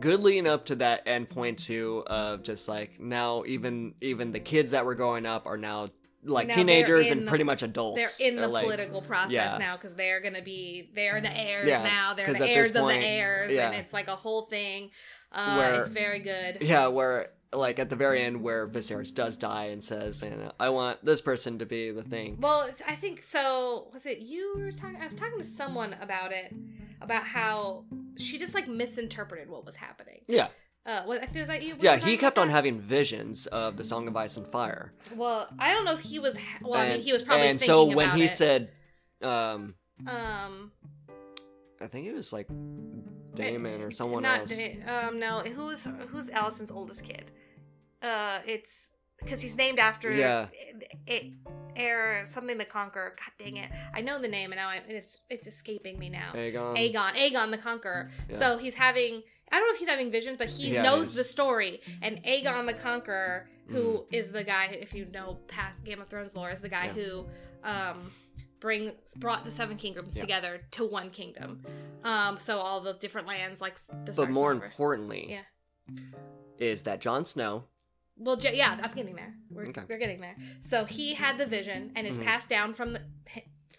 [0.01, 4.41] good leading up to that end point too of just like now even even the
[4.41, 5.89] kids that were growing up are now
[6.25, 8.19] like Now teenagers and the- pretty much adults.
[8.19, 9.57] They're in the like, political process yeah.
[9.59, 12.15] now because they're gonna be they're the heirs Yeah, now.
[12.15, 13.71] They're the at this heirs of the heirs, yeah.
[13.71, 14.91] and it's like a whole thing.
[15.33, 16.59] Uh, Where- it's very good.
[16.61, 20.53] Yeah, where like at the very end where Viserys does die and says, you know,
[20.61, 22.39] I want this person to be the thing.
[22.41, 23.89] Well, it's, I think so.
[23.93, 24.97] Was it you were talking?
[25.01, 26.55] I was talking to someone about it,
[27.01, 27.85] about how
[28.17, 30.21] she just like misinterpreted what was happening.
[30.29, 30.49] Yeah.
[30.87, 31.75] Uh, was, was that you?
[31.75, 34.93] Was Yeah, he kept on having visions of the Song of Ice and Fire.
[35.15, 36.37] Well, I don't know if he was.
[36.37, 37.49] Ha- well, I mean, he was probably.
[37.49, 38.31] And so when he it.
[38.31, 38.71] said
[39.23, 39.75] um
[40.07, 40.73] um,
[41.81, 42.49] I think it was like
[43.35, 44.57] Daemon or someone not else.
[44.57, 47.31] Da- um, no, who's who's Allison's oldest kid?
[48.03, 50.49] Uh, it's because he's named after Yeah.
[51.07, 51.33] it,
[51.77, 53.15] air something the conqueror.
[53.17, 53.71] God dang it!
[53.95, 56.33] I know the name, and now I'm, it's it's escaping me now.
[56.35, 56.77] Aegon.
[56.77, 58.11] Aegon, Aegon the Conqueror.
[58.29, 58.39] Yeah.
[58.39, 59.23] So he's having.
[59.53, 61.81] I don't know if he's having visions, but he Yeah, knows the story.
[62.03, 64.15] And Aegon the Conqueror, who Mm.
[64.15, 66.93] is the guy, if you know past Game of Thrones lore, is the guy Yeah.
[66.93, 67.27] who
[67.65, 68.13] um,
[68.61, 70.23] bring brought the Seven Kingdoms Yeah.
[70.23, 71.61] together to one kingdom.
[72.05, 75.95] Um, so all the different lands, like the But more importantly, Yeah.
[76.59, 77.65] is that Jon Snow
[78.21, 79.35] Well, yeah, I'm getting there.
[79.51, 79.83] We're, Okay.
[79.89, 80.37] we're getting there.
[80.61, 82.25] So he had the vision, and it's Mhm.
[82.25, 83.01] passed down from the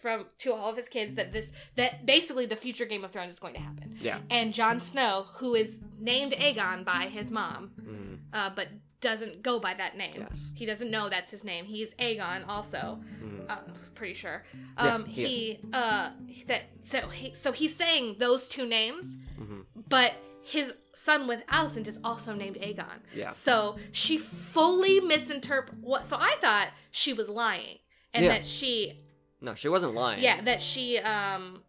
[0.00, 3.32] from to all of his kids that this that basically the future Game of Thrones
[3.32, 3.96] is going to happen.
[4.00, 4.18] Yeah.
[4.30, 8.18] And Jon Snow, who is named Aegon by his mom, Mhm.
[8.32, 8.66] uh, but
[9.00, 10.14] doesn't go by that name.
[10.18, 10.52] Yes.
[10.56, 11.66] He doesn't know that's his name.
[11.66, 13.00] He's Aegon also.
[13.22, 13.48] Mhm.
[13.48, 13.58] Uh,
[13.94, 14.44] pretty sure.
[14.76, 15.36] Yeah, Um, he is.
[15.38, 16.10] he uh
[16.48, 19.06] that so he so he's saying those two names,
[19.38, 19.66] Mhm.
[19.88, 23.00] but his son with Alicent is also named Aegon.
[23.14, 23.30] Yeah.
[23.30, 26.08] So she fully misinterpret what.
[26.08, 27.78] So I thought she was lying,
[28.14, 28.30] and Yeah.
[28.32, 29.00] that she,
[29.40, 30.22] No, she wasn't lying.
[30.22, 31.62] yeah, that she, um,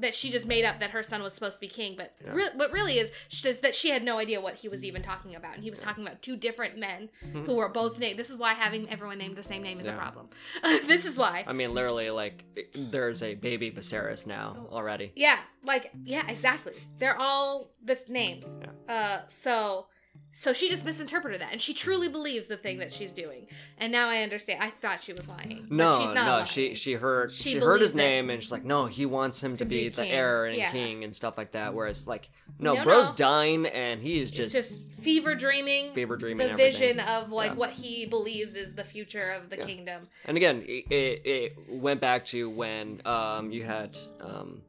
[0.00, 1.94] that she just made up that her son was supposed to be king.
[1.96, 2.32] But Yeah.
[2.32, 3.10] re- what really is,
[3.44, 5.80] is that she had no idea what he was even talking about, and he was
[5.80, 7.46] talking about two different men Mhm.
[7.46, 8.18] who were both named.
[8.18, 10.28] This is why having everyone named the same name is a problem.
[10.86, 11.44] this is why.
[11.46, 14.76] I mean, literally, like, there's a baby Viserys now Oh.
[14.76, 15.12] already.
[15.16, 16.74] Yeah, like yeah, exactly.
[16.98, 18.46] They're all the names.
[18.60, 18.94] Yeah.
[18.94, 19.86] Uh, so
[20.32, 23.48] so she just misinterpreted that, and she truly believes the thing that she's doing.
[23.78, 24.62] And now I understand.
[24.62, 25.66] I thought she was lying.
[25.68, 26.44] but No, she's not no, lying.
[26.46, 27.96] she she heard She she, heard his it.
[27.96, 30.56] name and she's like, no, he wants him to, To be, be the heir and
[30.56, 30.70] Yeah.
[30.70, 31.74] king and stuff like that.
[31.74, 33.14] Whereas, like, no, No, bro's no.
[33.16, 35.92] dying and he is It's just, just fever dreaming.
[35.92, 36.72] fever dreaming the everything.
[36.72, 37.56] vision of like Yeah.
[37.56, 39.64] what he believes is the future of the Yeah.
[39.66, 40.08] kingdom.
[40.26, 44.62] And again, it, it, it went back to when um you had um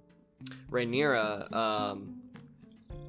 [0.71, 2.15] Rhaenyra um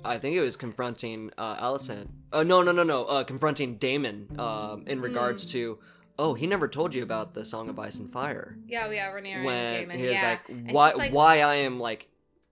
[0.04, 2.08] I think it was confronting uh Alicent.
[2.32, 5.50] Uh no no no no uh confronting Daemon um in regards Mm.
[5.52, 5.78] to
[6.18, 8.56] oh he never told you about the Song of Ice and Fire.
[8.66, 9.98] Yeah, yeah, Rhaenyra when and Daemon.
[9.98, 10.30] he was yeah.
[10.30, 12.08] like And why he's like- why I am like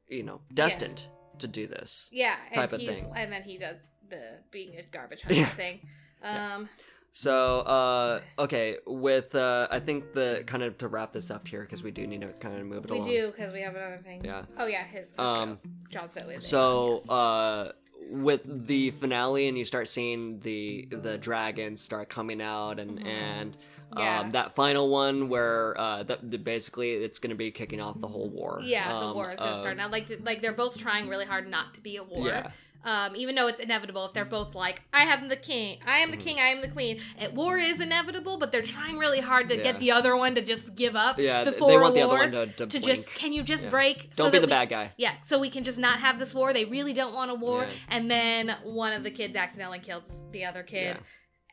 [0.09, 1.07] you know destined
[1.39, 2.09] to do this.
[2.13, 3.13] yeah, and type of he's, thing.
[3.15, 3.77] and then he does
[4.09, 5.49] the being a garbage Yeah.
[5.55, 5.81] thing.
[6.23, 6.69] Um,
[7.13, 11.63] So, uh, okay, with uh, I think the kind of to wrap this up here
[11.63, 13.09] because we do need to kind of move it We along.
[13.09, 14.25] do because we have another thing.
[14.25, 14.45] Yeah.
[14.59, 15.07] Oh yeah, his.
[15.19, 15.59] Um,
[15.91, 16.37] John Stowley.
[16.37, 17.73] is So, uh,
[18.11, 23.07] with the finale, and you start seeing the the dragons start coming out, and Mhm.
[23.07, 23.57] and
[23.93, 24.29] um, Yeah.
[24.33, 28.09] that final one where uh, that that basically it's going to be kicking off the
[28.09, 28.61] whole war.
[28.63, 29.89] yeah, the um, war is gonna of- start now.
[29.89, 32.27] Like like they're both trying really hard not to be a war.
[32.27, 32.51] Yeah,
[32.89, 36.11] Um, even though it's inevitable, if they're both like, I am the king, I am
[36.11, 36.21] the Mhm.
[36.21, 37.03] king, I am the queen.
[37.21, 39.63] It, war is inevitable, but they're trying really hard to Yeah.
[39.63, 41.45] get the other one to just give up yeah.
[41.45, 42.19] before they want the other war.
[42.21, 43.71] one to to, to just, can you just Yeah.
[43.71, 44.17] break?
[44.17, 44.93] Don't so be the we- bad guy.
[44.97, 46.55] Yeah, so we can just not have this war.
[46.55, 47.65] They really don't want a war.
[47.65, 47.71] Yeah.
[47.91, 50.97] And then one of the kids accidentally kills the other kid.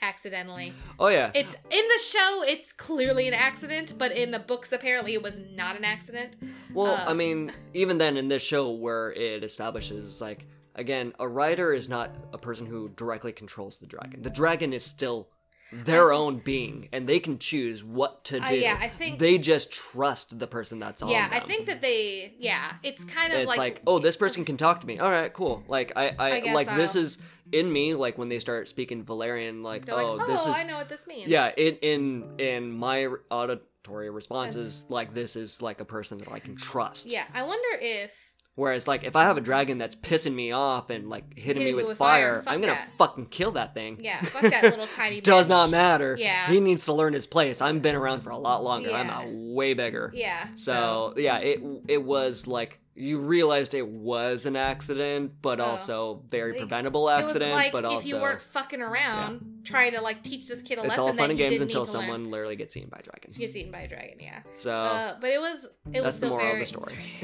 [0.01, 0.73] Accidentally.
[0.99, 1.31] Oh yeah.
[1.33, 5.37] It's in the show, it's clearly an accident, but in the books, apparently, it was
[5.51, 6.35] not an accident.
[6.73, 10.45] Well, Uh, I mean, even then in this show where it establishes like
[10.75, 14.21] again, a writer is not a person who directly controls the dragon.
[14.21, 15.29] The dragon is still
[15.71, 18.55] their own being and they can choose what to Uh, do.
[18.55, 21.15] yeah, I think- they just trust the person that's on them.
[21.17, 24.45] yeah, I think that they, yeah, it's kind of it's like, like, oh, this person
[24.45, 24.99] can talk to me.
[24.99, 25.63] All right, cool.
[25.67, 27.19] Like I, I, I like this is
[27.51, 27.93] in me.
[27.95, 30.77] Like when they start speaking Valyrian, like, oh, like, oh, this is Oh, I know
[30.77, 31.27] what this means.
[31.27, 31.51] yeah.
[31.57, 36.55] In in in my auditory responses, like this is like a person that I can
[36.55, 37.07] trust.
[37.07, 40.89] Yeah, I wonder if Whereas, like, if I have a dragon that's pissing me off
[40.89, 42.89] and like hitting me me with, with fire, fire, I'm gonna that.
[42.97, 43.99] fucking kill that thing.
[44.01, 45.19] yeah, fuck that little tiny.
[45.19, 45.49] Does bitch.
[45.49, 46.15] not matter.
[46.17, 46.47] Yeah.
[46.47, 47.61] he needs to learn his place.
[47.61, 48.91] I've been around for a lot longer.
[48.91, 50.09] I'm a way bigger.
[50.13, 50.47] Yeah.
[50.55, 55.65] So yeah, it it was like you realized it was an accident, but Oh.
[55.65, 57.51] also very Like, preventable it was accident.
[57.51, 60.81] like but if also you weren't fucking around trying to like teach this kid a
[60.81, 62.07] it's lesson all that fun and games until to learn.
[62.07, 63.33] someone literally gets eaten by a dragon.
[63.33, 64.17] She gets eaten by a dragon.
[64.21, 64.43] Yeah.
[64.55, 66.95] So Uh, but it was it was the moral very of the story.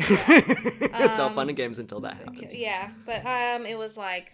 [0.91, 1.05] Yeah.
[1.05, 2.53] it's all Um, fun and games until that happens.
[2.55, 4.34] yeah, but um, it was like.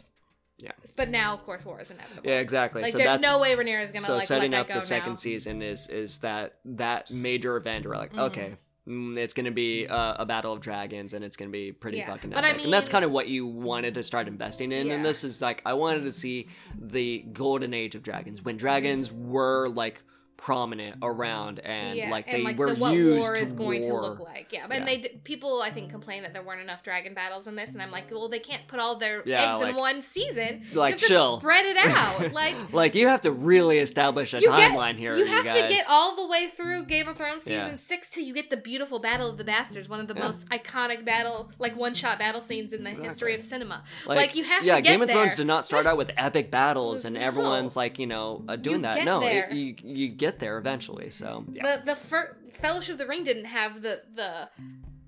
[0.59, 0.71] Yeah.
[0.95, 2.27] But now, of course, war is inevitable.
[2.27, 2.81] Yeah, exactly.
[2.81, 4.73] Like, so there's that's no way Rhaenyra is gonna so like setting let up that
[4.73, 8.19] go the second season is is that that major event where like Mhm.
[8.21, 8.55] okay
[8.87, 12.07] mm, it's gonna be a, a battle of dragons and it's gonna be pretty Yeah,
[12.11, 12.63] fucking but I epic.
[12.65, 14.89] and that's kind of what you wanted to start investing in.
[14.91, 16.47] And this is like i wanted to see
[16.79, 18.43] the golden age of dragons.
[18.43, 20.01] When dragons were like
[20.37, 23.53] prominent around and yeah, like and they like were the, what used war to is
[23.53, 24.01] going war.
[24.01, 24.47] to look like.
[24.51, 24.85] Yeah, but Yeah.
[24.85, 27.91] they people I think complain that there weren't enough dragon battles in this, and I'm
[27.91, 30.63] like, well, they can't put all their Yeah, eggs in one season.
[30.73, 32.31] Like chill spread it out.
[32.37, 35.63] Like like you have to really establish a you get- timeline here you have guys.
[35.69, 37.75] to get all the way through Game of Thrones season Yeah.
[37.77, 41.03] six till you get the beautiful Battle of the Bastards, one of the most iconic
[41.03, 43.83] battle, like one shot battle scenes in the history of cinema.
[44.05, 45.37] Like, you have yeah, Game of Thrones there.
[45.37, 47.21] did not start out with epic battles and No.
[47.21, 49.03] everyone's like you know uh, doing You that.
[49.05, 51.09] No, it, you you get there eventually.
[51.11, 51.77] So yeah.
[51.77, 54.49] The the fir- Fellowship of the Ring didn't have the the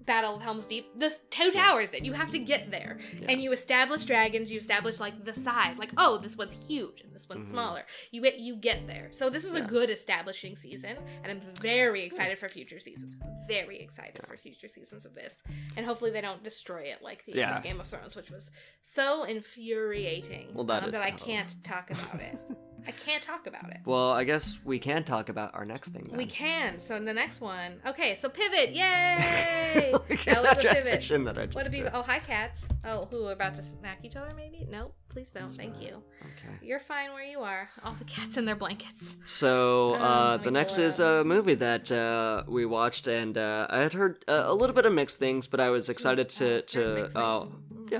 [0.05, 0.87] Battle of Helm's Deep.
[0.99, 2.03] The Two Towers did.
[2.03, 3.27] You have to get there, Yeah.
[3.29, 4.51] and you establish dragons.
[4.51, 5.77] You establish like the size.
[5.77, 7.51] Like oh, this one's huge and this one's Mhm.
[7.51, 7.83] smaller.
[8.11, 9.09] You get you get there.
[9.11, 13.17] So this is a good establishing season, and I'm very excited for future seasons.
[13.47, 15.43] Very excited for future seasons of this,
[15.77, 17.57] and hopefully they don't destroy it like the end Yeah.
[17.57, 18.49] of Game of Thrones, which was
[18.81, 20.53] so infuriating.
[20.55, 22.37] Well, that um, is that I can't talk about it.
[22.87, 23.77] I can't talk about it.
[23.85, 26.05] Well, I guess we can talk about our next thing.
[26.09, 26.17] Then.
[26.17, 26.79] We can.
[26.79, 28.15] So in the next one, okay.
[28.15, 29.89] So pivot, yay!
[29.93, 31.25] Look that at was that the pivot.
[31.25, 31.83] that I just What a be?
[31.93, 32.65] Oh, hi, cats.
[32.83, 34.29] Oh, who are about to smack each other?
[34.35, 34.67] Maybe?
[34.69, 35.51] No, please don't.
[35.51, 36.01] Thank you.
[36.21, 36.55] Okay.
[36.61, 37.69] You're fine where you are.
[37.83, 39.17] All the cats in their blankets.
[39.25, 43.79] So Um, uh, the next is a movie that uh, we watched, and uh, I
[43.79, 46.81] had heard uh, a little bit of mixed things, but I was excited to to
[47.17, 47.53] uh, things.
[47.73, 47.91] Mm.
[47.91, 47.99] yeah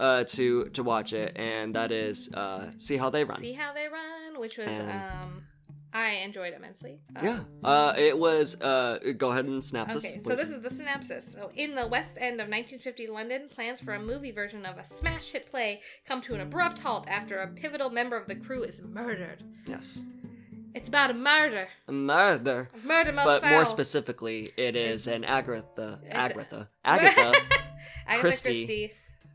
[0.00, 3.38] uh, to to watch it, and that is uh, see how they run.
[3.40, 5.44] See how they run, which was And- um,
[5.92, 7.00] I enjoyed immensely.
[7.16, 8.46] Um, Yeah, uh, it was.
[8.60, 10.04] Uh, go ahead and synopsis.
[10.04, 10.36] Okay, so please.
[10.36, 11.32] this is the synopsis.
[11.32, 14.84] So, in the West End of 1950 London, plans for a movie version of a
[14.84, 18.62] smash hit play come to an abrupt halt after a pivotal member of the crew
[18.62, 19.42] is murdered.
[19.66, 20.04] yes,
[20.76, 21.66] It's about a murder.
[21.88, 22.68] murder.
[22.72, 23.50] A murder most But foul.
[23.50, 27.34] more specifically, it is It's- an Agatha, Agatha, Agatha
[28.06, 28.64] Agatha Christie.
[28.66, 28.92] Christie.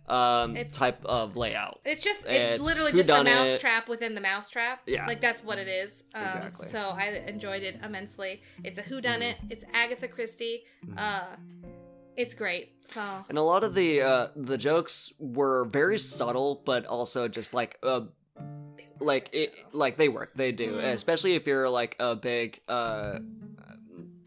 [0.07, 1.79] Um, It's- type of layout.
[1.85, 4.81] It's just it's, It's literally just a mousetrap within the mousetrap.
[4.85, 5.05] Yeah.
[5.07, 6.03] Like that's what it is.
[6.13, 6.67] Um, Exactly.
[6.67, 8.41] So I enjoyed it immensely.
[8.63, 9.35] It's a whodunit.
[9.49, 10.63] It's Agatha Christie.
[10.85, 10.97] Mhm.
[10.97, 11.23] Uh,
[12.15, 12.73] it's great.
[12.85, 17.53] So And a lot of the uh, the jokes were very subtle, but also just
[17.53, 18.01] like uh,
[18.99, 20.31] like it like they work.
[20.35, 20.93] They do, Mhm.
[20.93, 23.19] especially if you're like a big uh,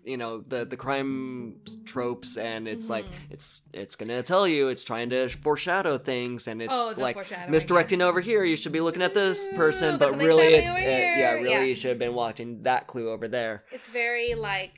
[0.09, 3.31] you know the the crime tropes, and it's like Mhm.
[3.31, 7.17] it's it's gonna tell you, it's trying to foreshadow things, and it's oh, like
[7.49, 8.43] misdirecting over here.
[8.45, 11.51] You should be looking at this person, but but really it's over uh, yeah, really
[11.51, 11.63] Yeah.
[11.65, 13.65] you should have been watching that clue over there.
[13.71, 14.73] It's very like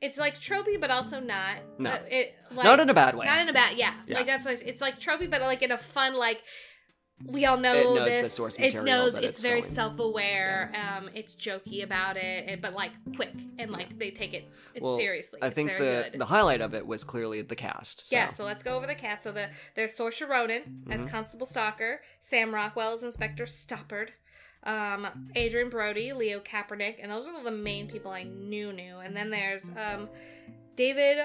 [0.00, 1.56] it's like tropey, but also not.
[1.78, 1.90] No.
[1.90, 3.26] Uh, it like Not in a bad way.
[3.26, 3.94] not in a bad yeah.
[4.06, 4.18] Yeah.
[4.18, 6.42] Like that's what it's like tropey, but like in a fun like.
[7.26, 8.34] We all know It knows the this.
[8.34, 10.72] source it knows it's, it's very self-aware.
[10.74, 14.48] Um, it's jokey about it, but like quick and like they take it
[14.80, 15.40] Well, seriously.
[15.42, 16.20] I think the good.
[16.20, 18.08] the highlight of it was clearly the cast.
[18.08, 18.16] So.
[18.16, 19.24] Yeah, so let's go over the cast.
[19.24, 21.10] So the there's Saoirse Ronan as Mhm.
[21.10, 24.10] Constable Stalker, Sam Rockwell as Inspector Stoppard,
[24.62, 28.98] um, Adrien Brody, Leo Köpernick, and those are the main people I knew knew.
[28.98, 30.08] And then there's um,
[30.76, 31.18] David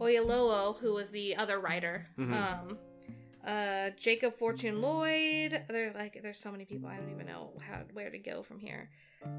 [0.00, 2.06] Oyelowo, who was the other writer.
[2.18, 2.32] Mhm.
[2.34, 2.78] Um,
[3.46, 5.62] uh, Jacob Fortune Lloyd.
[5.68, 8.58] There like there's so many people I don't even know how where to go from
[8.58, 8.88] here.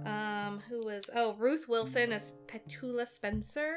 [0.06, 3.76] Um, who was oh Ruth Wilson as Petula Spencer.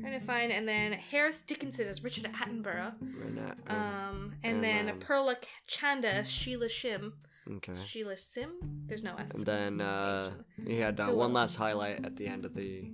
[0.00, 2.92] Trying to find and then Harris Dickinson as Richard Attenborough.
[3.02, 5.34] Renat- Um, and, And then then- Pearl
[5.66, 7.12] Chanda as Sheila Shim.
[7.56, 7.72] okay.
[7.82, 8.50] Sheila Sim.
[8.86, 9.30] There's no S.
[9.34, 10.32] And then uh,
[10.66, 12.90] he had uh, one last highlight at the end of the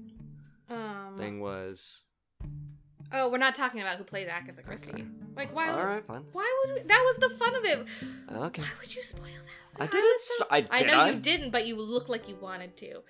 [0.69, 2.05] um, thing was.
[3.13, 4.93] Oh, we're not talking about who played Agatha Christie.
[4.93, 5.05] Okay.
[5.37, 5.69] Like why?
[5.71, 6.25] All would, right, fine.
[6.33, 7.79] Why would we, that was the fun of it?
[8.33, 8.63] Okay.
[8.63, 9.25] Why would you spoil
[9.77, 9.83] that?
[9.83, 10.03] I didn't.
[10.05, 10.87] was s- that- I I did.
[10.89, 11.11] know I?
[11.11, 13.03] you didn't, but you look like you wanted to.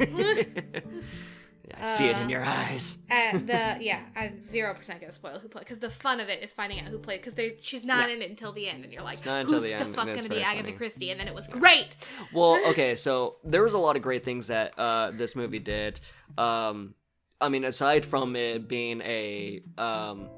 [1.80, 2.96] I see it in Uh, your eyes.
[3.10, 6.42] Uh, the yeah, I'm zero percent gonna spoil who played because the fun of it
[6.42, 8.16] is finding out who played because she's not Yeah.
[8.16, 10.28] in it until the end and you're like, not who's the, the end, fuck gonna
[10.30, 10.72] be Agatha funny.
[10.72, 11.10] Christie?
[11.10, 11.94] And then it was great.
[12.32, 16.00] Well, okay, so there was a lot of great things that uh, this movie did.
[16.38, 16.94] Um,
[17.40, 20.28] I mean, aside from it being a um,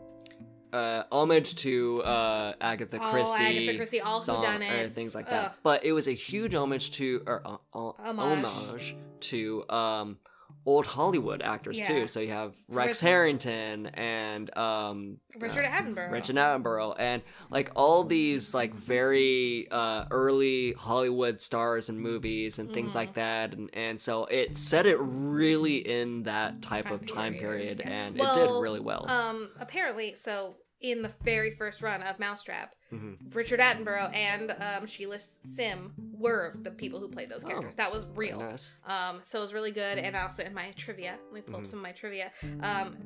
[0.72, 5.26] uh, homage to uh, Agatha Christie, Agatha Christie, all song, done or it, things like
[5.26, 5.32] Ugh.
[5.32, 5.56] that.
[5.62, 8.50] But it was a huge homage to or uh, uh, Homage.
[8.50, 10.18] homage to um,
[10.66, 11.86] old Hollywood actors Yeah.
[11.88, 12.06] too.
[12.08, 16.10] So you have Rex Rich- Harrington and um, Richard uh, Attenborough.
[16.12, 22.70] Richard Attenborough, and like all these like very uh, early Hollywood stars and movies and
[22.72, 22.96] things Mhm.
[22.96, 27.32] like that, and and so it set it really in that type Time of time
[27.34, 29.06] period, period, and it did really well.
[29.08, 33.34] Um, apparently, so in the very first run of Mousetrap, Mhm.
[33.34, 37.74] Richard Attenborough and um, Sheila Sim were the people who played those Oh, characters.
[37.76, 38.40] that was real.
[38.40, 38.78] nice.
[38.84, 39.98] Um, so it was really good.
[39.98, 41.66] And also in my trivia, let me pull up Mhm.
[41.66, 42.32] some of my trivia.
[42.60, 42.96] Um,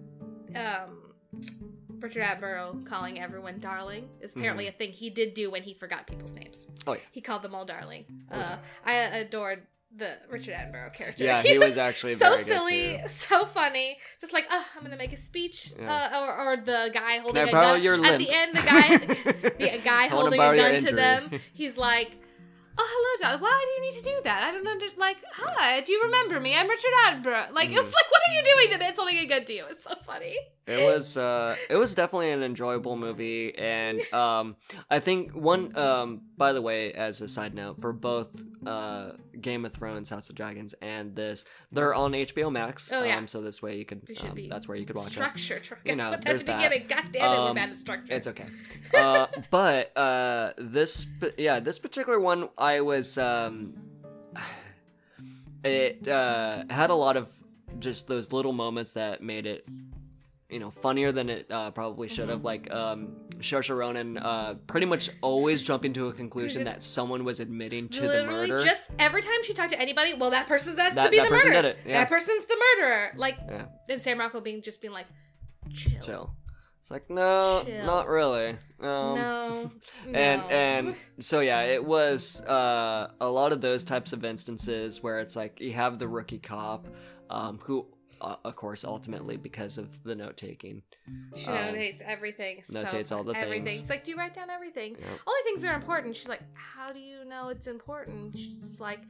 [0.55, 1.15] um,
[1.99, 6.07] Richard Attenborough calling everyone darling is apparently a thing he did do when he forgot
[6.07, 6.57] people's names.
[6.59, 6.91] Mm-hmm.
[6.91, 7.01] Oh, yeah.
[7.13, 8.05] He called them all darling.
[8.31, 8.63] Uh, Okay.
[8.85, 11.25] I adored the Richard Attenborough character.
[11.25, 13.99] Yeah, he was actually so silly, so funny.
[14.21, 16.11] Just like, oh, I'm gonna make a speech, Yeah.
[16.13, 18.05] uh, or, or the guy holding a gun.
[18.05, 18.97] At the end, the guy,
[19.77, 22.11] the guy holding a gun to them, he's like,
[22.77, 23.41] "Oh, hello, John.
[23.41, 24.43] Why do you need to do that?
[24.43, 24.99] I don't understand.
[25.01, 26.55] Like, hi, do you remember me?
[26.57, 27.53] I'm Richard Attenborough.
[27.53, 27.95] Like, it was Mm.
[27.95, 28.89] like, what are you doing today?
[28.89, 29.65] It's holding a gun to you.
[29.71, 30.37] It's so funny.
[30.67, 34.57] It was uh it was definitely an enjoyable movie and um
[34.91, 38.29] i think one um by the way as a side note for both
[38.67, 43.19] uh game of thrones house of dragons and this they're on hbo max Oh, yeah.
[43.19, 45.59] um so this way you could um, be that's where you could watch it Structure.
[45.59, 46.63] Tr- You know, put that there's the that.
[46.71, 46.87] beginning.
[46.89, 48.13] God damn it, we're Um, bad at structure.
[48.15, 48.47] it's okay
[48.97, 53.75] uh but uh this yeah this particular one i was um
[55.65, 57.29] it uh had a lot of
[57.79, 59.67] just those little moments that made it
[60.55, 62.45] you know funnier than it uh, probably should have Mhm.
[62.53, 62.99] like um
[63.41, 68.01] Saoirse Ronan uh pretty much always jumping to a conclusion that someone was admitting to
[68.03, 71.11] the murder just every time she talked to anybody, well, that person's has That- to
[71.11, 71.75] be the person murderer.
[71.85, 71.93] yeah.
[72.01, 73.13] That person's the murderer.
[73.17, 73.65] Like, Yeah.
[73.91, 75.07] and Sam Rockwell being just being like,
[75.75, 76.01] chill.
[76.03, 76.31] chill
[76.83, 77.85] it's like no Chill.
[77.87, 79.71] not really um, no,
[80.13, 80.49] and no.
[80.49, 85.35] and so yeah it was uh a lot of those types of instances where it's
[85.35, 86.87] like you have the rookie cop
[87.31, 87.87] um who
[88.21, 90.83] uh, of course ultimately because of the note taking
[91.37, 92.63] she um, notates everything.
[92.65, 93.65] so notates all the everything.
[93.65, 93.81] things.
[93.83, 94.93] It's like, do you write down everything?
[94.93, 95.09] Yep.
[95.27, 96.17] Only things that are important.
[96.17, 98.37] She's like, how do you know it's important?
[98.37, 99.01] She's like,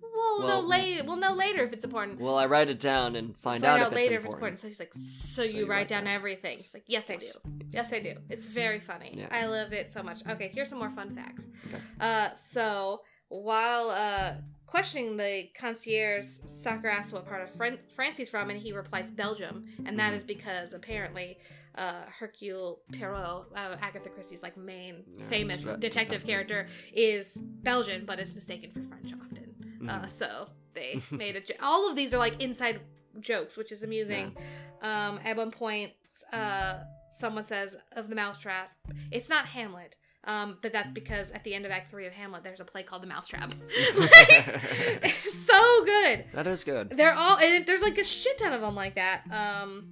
[0.00, 1.04] we'll Well- know later.
[1.04, 2.20] We'll know later if it's important.
[2.20, 4.58] well i write it down and find, out, out if later it's if it's important.
[4.58, 6.58] So she's like, so, you, write down, everything.
[6.58, 7.26] She's like, yes, I do.
[7.70, 8.14] Yes, I do.
[8.28, 9.14] It's very funny.
[9.16, 9.28] Yeah.
[9.30, 10.22] I love it so much.
[10.28, 11.42] Okay, here's some more fun facts.
[11.68, 11.82] Okay.
[12.00, 14.34] Uh, so while uh
[14.80, 19.10] questioning the concierge, Soccer asks what part of Fran- France he's from, and he replies
[19.10, 21.38] Belgium, and that is because apparently.
[21.78, 28.06] Uh, Hercule Poirot, uh, Agatha Christie's like main Yeah, famous right, detective character, is Belgian,
[28.06, 29.54] but is mistaken for French often.
[29.86, 30.10] Uh, Mhm.
[30.10, 32.80] so they made a jo- all of these are like inside
[33.20, 34.34] jokes, which is amusing.
[34.80, 35.92] Um, at one point,
[36.32, 36.78] uh,
[37.10, 38.70] someone says of the Mousetrap,
[39.10, 39.96] it's not Hamlet.
[40.26, 42.82] Um, but that's because at the end of Act Three of Hamlet, there's a play
[42.82, 43.54] called The Mousetrap.
[43.96, 44.10] like,
[45.04, 46.24] it's so good.
[46.34, 49.22] that is good They're all and there's like a shit ton of them like that.
[49.30, 49.86] Um,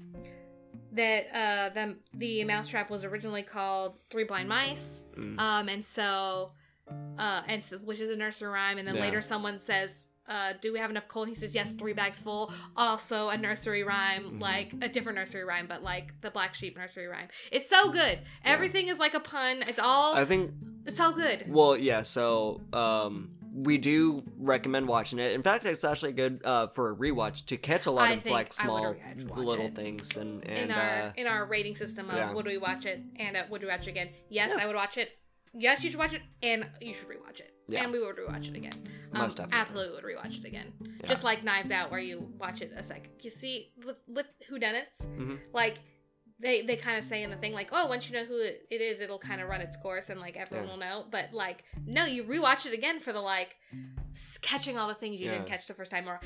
[0.93, 5.01] that uh, the the Mousetrap was originally called Three Blind Mice.
[5.17, 5.39] Mm.
[5.39, 6.53] Um, and so,
[7.19, 9.03] uh, and so, which is a nursery rhyme, and then Yeah.
[9.03, 12.19] later someone says uh, "Do we have enough coal?" And he says, "Yes, three bags
[12.19, 14.41] full." Also, a nursery rhyme, Mhm.
[14.41, 17.29] like a different nursery rhyme, but like the black sheep nursery rhyme.
[17.53, 18.21] It's so good.
[18.45, 19.63] Everything is like a pun.
[19.69, 20.15] It's all.
[20.17, 20.53] I think
[20.87, 21.45] it's all good.
[21.49, 22.03] Well, yeah.
[22.03, 25.33] So, um, we do recommend watching it.
[25.33, 28.23] In fact, it's actually good uh, for a rewatch to catch a lot I of
[28.23, 28.83] think like I would small
[29.29, 29.77] watch little it.
[29.77, 32.33] things and and in our uh, in our rating system of yeah.
[32.33, 34.09] would we watch it and uh, would we watch it again?
[34.29, 34.65] Yes, Yeah.
[34.65, 35.11] I would watch it.
[35.57, 37.55] Yes, you should watch it, and you should rewatch it.
[37.69, 37.85] Yeah.
[37.85, 38.73] And we would rewatch it again.
[39.15, 39.61] Um, Most definitely.
[39.61, 40.73] absolutely would rewatch it again.
[40.81, 41.07] Yeah.
[41.07, 43.11] Just like Knives Out, where you watch it a second.
[43.21, 45.39] You see, with with whodunits, Mhm.
[45.53, 45.79] like
[46.41, 48.67] they they kind of say in the thing like, oh, once you know who it
[48.71, 50.73] is, it'll kind of run its course, and like everyone Yeah.
[50.73, 51.07] will know.
[51.11, 53.57] But like, no, you rewatch it again for the like
[54.41, 56.21] catching all the things you didn't catch the first time, or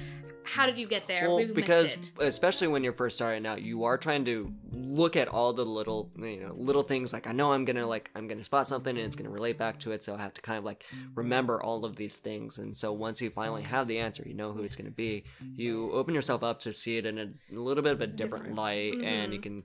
[0.45, 1.29] how did you get there?
[1.29, 5.29] well, we because especially when you're first starting out, you are trying to look at
[5.29, 7.13] all the little, you know, little things.
[7.13, 9.79] Like I know I'm gonna like I'm gonna spot something and it's gonna relate back
[9.81, 10.85] to it, so I have to kind of like
[11.15, 12.59] remember all of these things.
[12.59, 15.25] And so once you finally have the answer, you know who it's gonna be.
[15.57, 17.25] You open yourself up to see it in a,
[17.55, 18.57] a little bit of a different, Different.
[18.59, 19.43] light, and you Mhm.
[19.43, 19.63] can,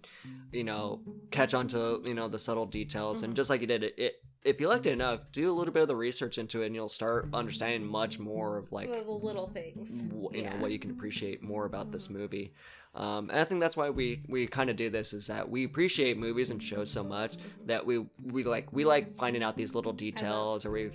[0.52, 1.02] you know,
[1.32, 3.22] catch on to you know the subtle details.
[3.22, 3.24] Mhm.
[3.26, 4.14] And just like you did, it, it
[4.46, 6.76] if you liked it enough, do a little bit of the research into it, and
[6.76, 9.90] you'll start understanding much more of like the little things.
[10.12, 10.54] wh- you Yeah.
[10.56, 12.54] know what you can appreciate more about this movie
[12.96, 15.64] um, and i think that's why we we kind of do this is that we
[15.64, 19.74] appreciate movies and shows so much that we we like we like finding out these
[19.74, 20.92] little details or we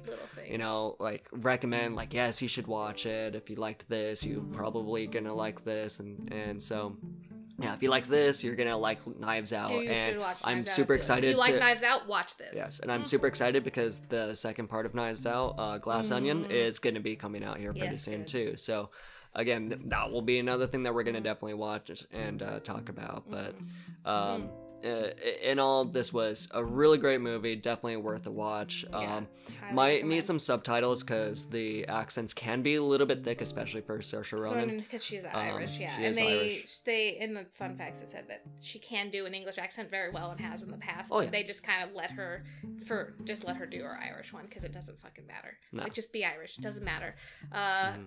[0.53, 4.43] you know like recommend like yes you should watch it if you liked this you
[4.43, 4.53] Mhm.
[4.53, 6.97] probably gonna like this and and so
[7.61, 10.59] yeah if you like this you're gonna like knives out You should and watch i'm
[10.59, 10.99] Knives Out super too.
[10.99, 12.53] excited If you like to Knives Out, watch this.
[12.55, 16.45] Yes, and I'm super excited because the second part of Knives Out, uh, Glass Onion,
[16.45, 16.51] Mhm.
[16.51, 18.29] is going to be coming out here pretty Yes, soon good.
[18.29, 18.57] too.
[18.57, 18.91] So,
[19.35, 22.61] again, th- that will be another thing that we're going to definitely watch and uh,
[22.61, 23.25] talk about.
[23.31, 23.55] But
[24.05, 24.49] um,
[24.85, 25.11] uh,
[25.43, 28.85] in all, this was a really great movie, definitely worth a watch.
[28.91, 29.29] Yeah, Um,
[29.61, 30.11] Highly might recommend.
[30.11, 34.33] need some subtitles because the accents can be a little bit thick, especially for Saoirse
[34.39, 34.79] Ronan.
[34.81, 36.81] because she's Um, Irish, yeah, she and they Irish.
[36.81, 40.11] they in the fun facts it said that she can do an English accent very
[40.11, 41.11] well and has in the past.
[41.13, 41.31] Oh, but yeah.
[41.31, 42.45] They just kind of let her
[42.87, 45.57] for just let her do her Irish one because it doesn't fucking matter.
[45.73, 45.83] No.
[45.83, 47.15] Like just be Irish, it doesn't matter.
[47.53, 48.07] Uh, Mhm.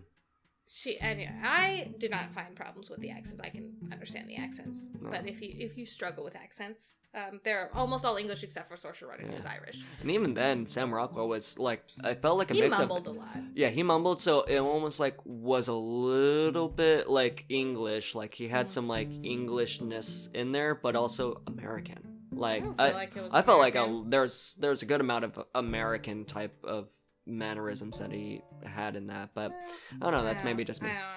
[0.73, 3.41] She anyway, I did not find problems with the accents.
[3.43, 5.09] I can understand the accents, No.
[5.11, 8.77] but if you if you struggle with accents, um, they're almost all English except for
[8.77, 9.79] Saoirse Ronan, who's Irish.
[10.01, 13.15] And even then, Sam Rockwell was like, I felt like a He mix mumbled of
[13.15, 13.37] a lot.
[13.53, 18.15] Yeah, he mumbled, so it almost like was a little bit like English.
[18.15, 22.01] Like he had some like Englishness in there, but also American.
[22.31, 23.33] Like I I, like it was.
[23.33, 26.87] I felt like a, there's there's a good amount of American type of
[27.25, 29.51] mannerisms that he had in that, but
[29.93, 30.23] I don't know.
[30.23, 30.89] That's maybe just me.
[30.89, 31.07] I don't know.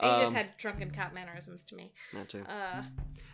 [0.00, 1.92] He just Um, had drunken cop mannerisms to me.
[2.12, 2.42] That too.
[2.48, 2.82] Uh,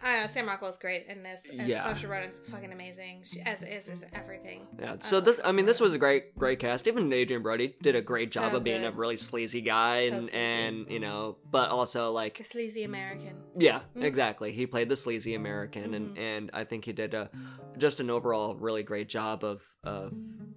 [0.02, 0.26] I don't know.
[0.26, 1.48] Sam Rockwell's great in this.
[1.48, 1.82] And Yeah.
[1.84, 3.22] Saoirse Ronan's fucking amazing.
[3.24, 4.66] She, as is is everything.
[4.78, 4.96] Yeah.
[5.00, 6.86] So love this, I mean, this was a great, great cast.
[6.86, 10.16] Even Adrien Brody did a great job So of being a really sleazy guy, So
[10.16, 10.36] and sleazy.
[10.38, 13.42] and you know, but also like The sleazy American.
[13.58, 14.04] Yeah, Mhm.
[14.04, 14.52] exactly.
[14.52, 16.18] He played the sleazy American, and Mhm.
[16.20, 17.30] and I think he did a
[17.78, 20.12] just an overall really great job of of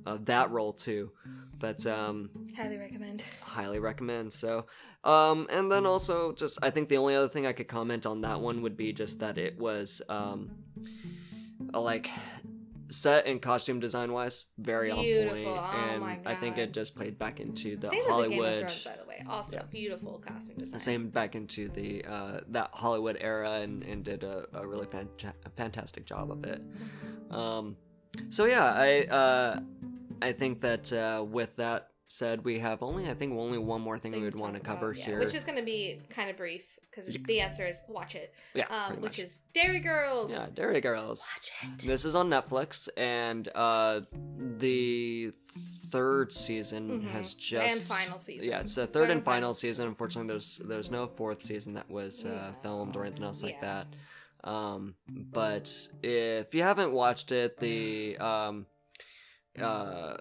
[0.05, 1.11] of that role too.
[1.59, 3.23] But um, Highly recommend.
[3.41, 4.33] highly recommend.
[4.33, 4.65] So,
[5.05, 8.21] um, and then also just I think the only other thing I could comment on
[8.21, 10.51] that one would be just that it was um,
[11.73, 12.09] like
[12.89, 15.37] set and costume design wise very on Beautiful.
[15.53, 18.59] point, Oh and I think it just played back into the Same with the Hollywood.
[18.59, 19.23] Thrones, by the way.
[19.29, 19.63] Also, Yeah.
[19.71, 20.79] beautiful costume design.
[20.79, 25.07] same back into the uh, that Hollywood era and, and did a, a really fan-
[25.55, 26.61] fantastic job of it.
[26.61, 27.33] Mhm.
[27.33, 27.77] Um,
[28.29, 29.59] so yeah, I uh,
[30.21, 33.97] I think that uh, with that said, we have only I think only one more
[33.97, 35.19] thing, we would want to talk about, cover yeah, here.
[35.19, 37.21] which is going to be kind of brief because Yeah.
[37.25, 38.33] the answer is watch it.
[38.53, 40.31] yeah, Um, which is Derry Girls.
[40.31, 41.27] yeah, Derry Girls.
[41.35, 41.87] Watch it.
[41.87, 44.01] This is on Netflix, and uh,
[44.57, 45.31] the
[45.89, 47.07] third season Mhm.
[47.11, 48.47] has just and final season.
[48.47, 49.87] Yeah, it's the third, and final season.
[49.87, 53.83] Unfortunately, there's there's no fourth season that was uh, filmed or anything else like Yeah.
[53.83, 53.87] that.
[54.43, 55.71] Um, but
[56.01, 58.65] if you haven't watched it, the um,
[59.61, 60.17] uh,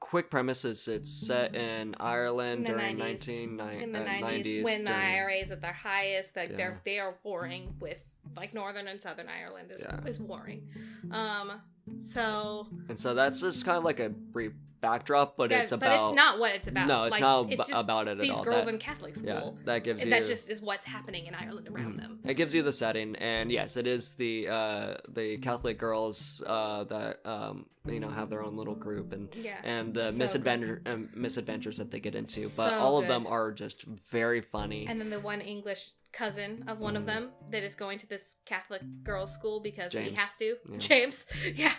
[0.00, 3.00] quick premise is it's set in Ireland In the during 90s.
[3.28, 6.50] 19, in the uh, 90s, 90s when the during- IRA is at their highest like
[6.50, 6.56] Yeah.
[6.56, 7.98] they're they are warring with
[8.36, 10.00] like northern and southern Ireland is, Yeah.
[10.06, 10.68] is warring
[11.12, 11.60] um
[12.06, 15.76] so and so that's just kind of like a brief backdrop, but that- it's but
[15.82, 18.30] about it's not what it's about no, it's Like, not it's about it at these
[18.30, 18.44] all.
[18.44, 19.54] girls That- in Catholic school.
[19.56, 22.00] yeah, that gives you that's just is what's happening in Ireland around Mhm.
[22.00, 26.42] them It gives you the setting, and yes, it is the uh, the Catholic girls
[26.46, 30.18] uh, that um, you know have their own little group and yeah and the So
[30.18, 32.42] misadventure um, misadventures that they get into.
[32.56, 34.86] But So all of them are just very funny.
[34.86, 37.06] and then the one English cousin of one of Mhm.
[37.06, 40.56] them that is going to this Catholic girls' school because he has to.
[40.70, 40.78] Yeah.
[40.78, 41.72] James, yeah,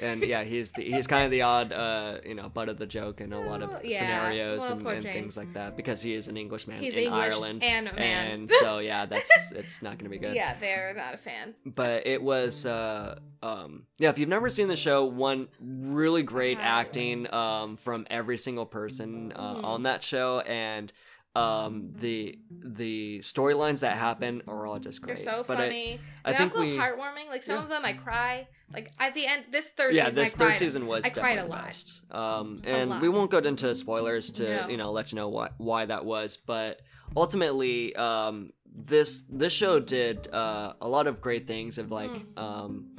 [0.00, 2.86] and yeah, he's the, he's kind of the odd, uh, you know, butt of the
[2.86, 3.98] joke in a lot of Oh, yeah.
[3.98, 7.12] scenarios Well, and, and things like that because he is an Englishman he's in English
[7.24, 10.34] Ireland, and and so yeah, that's it's not gonna be good.
[10.36, 11.54] yeah, they're not a fan.
[11.66, 14.10] But it was, uh, um, yeah.
[14.10, 19.32] If you've never seen the show, one really great acting um, from every single person
[19.34, 19.64] uh, Mhm.
[19.64, 20.92] on that show, and
[21.34, 25.16] um, the the storylines that happen are all just great.
[25.16, 26.00] They're so but funny.
[26.24, 27.28] I, They're think also we, heartwarming.
[27.28, 27.62] Like some yeah.
[27.62, 28.46] of them, I cry.
[28.72, 30.58] Like at the end, this third yeah, season, this I third cried.
[30.58, 31.64] season was I cried a the lot.
[31.64, 32.02] best.
[32.10, 34.68] Um, and we won't go into spoilers to No.
[34.68, 36.80] you know let you know why why that was, but
[37.16, 42.38] ultimately, um, this this show did uh, a lot of great things of like Mm.
[42.38, 42.93] um,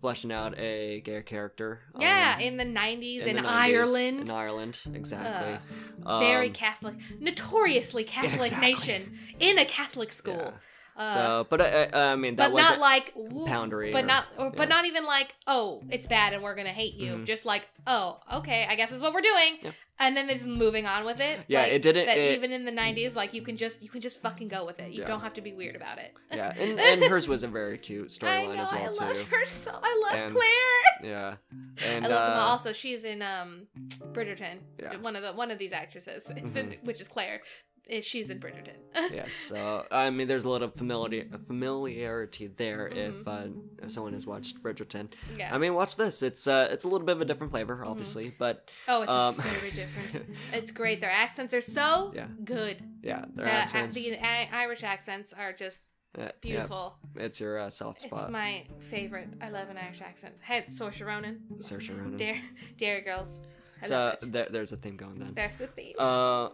[0.00, 1.80] fleshing out a gay character.
[1.98, 4.20] Yeah, um, in the '90s in, the 90s, Ireland.
[4.20, 5.58] In Ireland, exactly.
[6.04, 8.70] very Um, Catholic, notoriously Catholic exactly.
[8.70, 10.34] nation in a Catholic school.
[10.36, 10.50] yeah.
[10.96, 13.14] Uh, so, but I, I, I mean, that but wasn't not like
[13.46, 16.68] poundery but or- not or, but not even like oh it's bad and we're gonna
[16.70, 17.24] hate you Mhm.
[17.26, 19.70] just like oh okay i guess that's what we're doing Yeah.
[20.00, 22.50] And then they're just moving on with it Yeah, Like, it didn't- that it- even
[22.52, 25.02] in the 90s like you can just you can just fucking go with it you
[25.02, 25.06] Yeah.
[25.08, 28.06] don't have to be weird about it yeah, and, and hers was a very cute
[28.22, 29.04] i storyline as well i too.
[29.04, 30.80] love her so i love And- claire
[31.12, 31.34] Yeah,
[31.86, 32.48] and i love them all.
[32.48, 33.66] uh, also she's in um
[34.12, 34.96] bridgerton Yeah.
[34.96, 37.40] one of the one of these actresses is in, which is claire
[38.00, 38.76] she's in bridgerton
[39.12, 39.32] yes.
[39.34, 43.28] So I mean, there's a lot of familiarity familiarity there if Mm-hmm.
[43.28, 45.08] uh, if someone has watched Bridgerton.
[45.38, 46.22] yeah I mean, watch this.
[46.22, 47.90] It's uh, it's a little bit of a different flavor, Mm-hmm.
[47.90, 52.26] obviously, but oh it's um, very different it's great their accents are so Yeah.
[52.44, 53.94] good yeah, their the, accents.
[53.94, 55.80] the irish accents are just
[56.18, 58.22] uh, yeah, beautiful it's your uh, soft spot.
[58.22, 59.28] It's my favorite.
[59.40, 60.34] I love an Irish accent.
[60.42, 61.42] Hey, it's Saoirse Ronan.
[61.58, 62.16] Saoirse Ronan.
[62.22, 62.40] Dare,
[62.76, 63.38] Dare Girls.
[63.82, 64.32] I so love it.
[64.32, 65.32] there, there's a theme going then.
[65.34, 65.94] There's a theme.
[65.96, 66.48] Uh,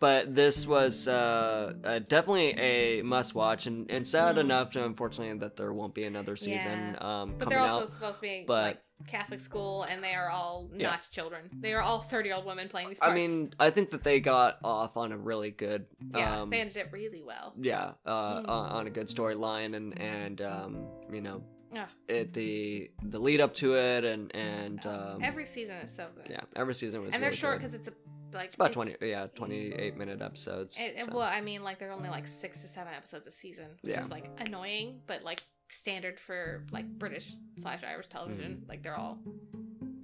[0.00, 4.40] but this was uh, uh, definitely a must watch, and, and sad Mm.
[4.40, 7.88] enough, to, unfortunately, that there won't be another season um, but coming they're also out.
[7.88, 10.90] supposed to be but- like Catholic school, and they are all Yeah.
[10.90, 11.48] not children.
[11.58, 13.10] They are all thirty-year-old women playing these parts.
[13.12, 16.60] I mean, I think that they got off on a really good, yeah, um, they
[16.60, 17.54] ended it really well.
[17.58, 18.48] yeah, uh, Mm.
[18.50, 21.42] on, on a good storyline, and and um, you know,
[21.72, 21.86] Yeah.
[22.08, 26.26] it the the lead up to it, and and um, Every season is so good.
[26.28, 27.92] yeah, every season was and they're really short because it's a
[28.32, 30.78] like It's about twenty, yeah, twenty eight minute episodes.
[30.78, 31.12] It, it- so.
[31.12, 34.00] Well, I mean, like they're only like six to seven episodes a season, which Yeah.
[34.00, 38.64] is like annoying, but like standard for like British slash Irish television.
[38.68, 39.18] Like they're all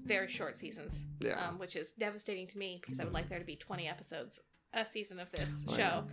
[0.04, 1.26] very short seasons, Mm-hmm.
[1.26, 3.88] yeah, um, which is devastating to me because I would like there to be twenty
[3.88, 4.38] episodes
[4.72, 6.04] a season of this Oh, show.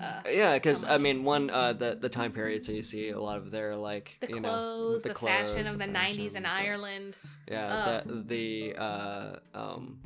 [0.00, 3.08] Uh, yeah, because so I mean, one uh, the the time period, so you see
[3.10, 6.34] a lot of their like the you know, clothes, the, clothes, fashion of the, '90s
[6.34, 7.16] in Ireland.
[7.50, 9.98] Yeah, the the uh, um,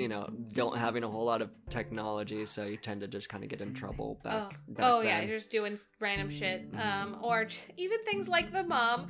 [0.00, 3.44] you know, don't having a whole lot of technology, so you tend to just kind
[3.44, 4.54] of get in trouble back.
[4.54, 5.28] oh, back oh yeah, then.
[5.28, 6.68] you're just doing random shit.
[6.76, 7.46] Um, or
[7.76, 9.08] even things like the mom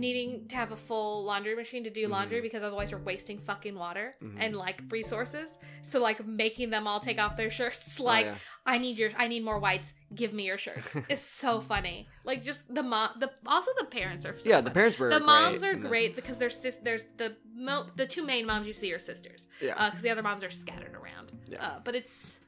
[0.00, 2.42] needing to have a full laundry machine to do laundry Mhm.
[2.42, 4.36] because otherwise you're wasting fucking water Mhm.
[4.40, 5.50] and like resources.
[5.82, 8.34] So like making them all take off their shirts, Oh, like yeah.
[8.66, 9.92] I need your, I need more whites.
[10.14, 10.96] Give me your shirts.
[11.08, 12.08] it's so funny.
[12.24, 14.34] Like just the mom, the also the parents are.
[14.36, 15.88] So yeah, the parents were The great moms are in this.
[15.88, 19.46] great because there's sis, there's the mo, the two main moms you see are sisters
[19.60, 21.32] Yeah, because the other moms are scattered around.
[21.46, 21.64] Yeah.
[21.64, 22.38] Uh, but it's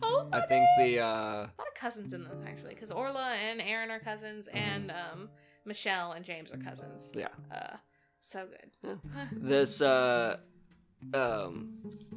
[0.00, 0.28] funny.
[0.32, 3.90] I think the uh, a lot of cousins in this actually because Orla and Aaron
[3.90, 5.28] are cousins and um,
[5.68, 7.12] Michelle and James are cousins.
[7.14, 7.28] Yeah.
[7.54, 7.76] Uh,
[8.20, 8.98] so good.
[9.32, 10.38] this uh
[11.14, 11.68] um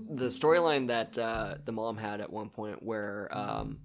[0.09, 3.77] the storyline that uh the mom had at one point where um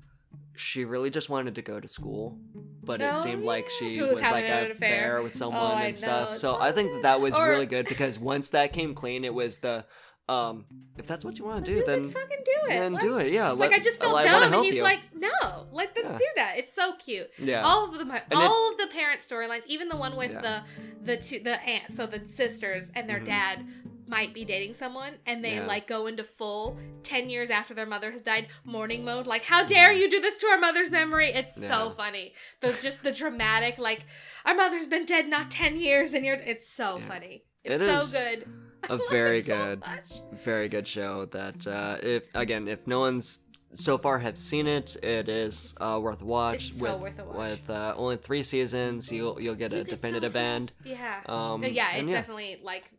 [0.55, 2.39] she really just wanted to go to school
[2.83, 3.77] but it Oh, seemed like yeah.
[3.79, 5.23] she She was, was like having an an affair, affair.
[5.23, 6.35] with someone Oh, I and stuff know.
[6.37, 9.25] so It's i think that that was Or- really good because once that came clean
[9.25, 9.85] it was the
[10.29, 10.65] um
[10.99, 12.69] if that's what you want to do Dude, then fucking do it.
[12.71, 14.83] then Like, do it yeah she's like let- I just felt dumb, and he's you.
[14.83, 16.19] like, "No, like let's Yeah.
[16.19, 17.31] do that." It's so cute.
[17.39, 20.41] yeah All of them, it- all of the parent storylines, even the one with Yeah.
[20.41, 20.63] the
[21.05, 23.27] the two the aunt, so the sisters and their Mhm.
[23.27, 23.67] dad
[24.09, 25.67] might be dating someone, and they Yeah.
[25.67, 29.27] like go into full ten years after their mother has died mourning mode.
[29.27, 31.27] Like, how dare you do this to our mother's memory?
[31.29, 32.33] It's so funny.
[32.61, 34.01] The just the dramatic like
[34.45, 36.37] our mother's been dead not ten years, and you're.
[36.37, 37.45] It's so funny.
[37.65, 38.49] It It's so is good.
[38.91, 40.43] A very so good much.
[40.45, 43.41] very good show that uh if again if no one's
[43.75, 47.19] so far have seen it it is uh worth a watch It's so with worth
[47.19, 47.37] a watch.
[47.37, 51.21] with uh, only three seasons you'll you'll get a You could definitive end Yeah.
[51.27, 52.91] um yeah, it's definitely like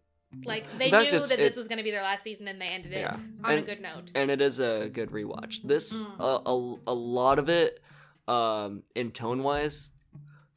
[0.45, 2.61] like they knew it's- that it- this was going to be their last season and
[2.61, 3.13] they ended it Yeah.
[3.43, 4.11] on a And- good note.
[4.13, 6.19] and it is a good rewatch this Mm.
[6.19, 7.81] uh, a, a lot of it
[8.27, 9.89] um in tone wise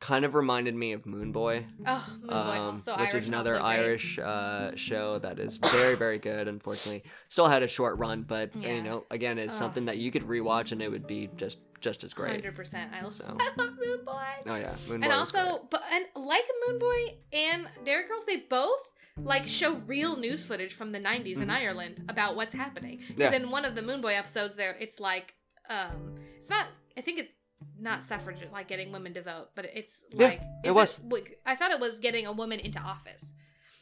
[0.01, 3.61] kind of reminded me of Moone Boy, Oh, Moone Boy, um, which Irish, is another.
[3.61, 6.49] Irish uh, show that is very, very good.
[6.49, 8.75] Unfortunately, still had a short run, but Yeah.
[8.77, 9.59] you know, again, it's Ugh.
[9.59, 12.33] something that you could rewatch and it would be just just as great.
[12.33, 12.91] Hundred percent.
[12.93, 13.15] I love.
[13.15, 13.25] So.
[13.41, 14.25] I love Moone Boy.
[14.47, 18.37] Oh yeah, Moone Boy and also, but and like Moone Boy and Derry Girls, they
[18.37, 21.57] both like show real news footage from the 90s in Mhm.
[21.57, 23.01] Ireland about what's happening.
[23.09, 23.15] Yeah.
[23.17, 25.35] Because in one of the Moone Boy episodes, there it's like,
[25.69, 26.69] um, it's not.
[26.97, 27.33] I think it's
[27.79, 31.01] not suffrage, like getting women to vote, but it's Yeah, like it is was.
[31.09, 33.25] like, I thought it was getting a woman into office,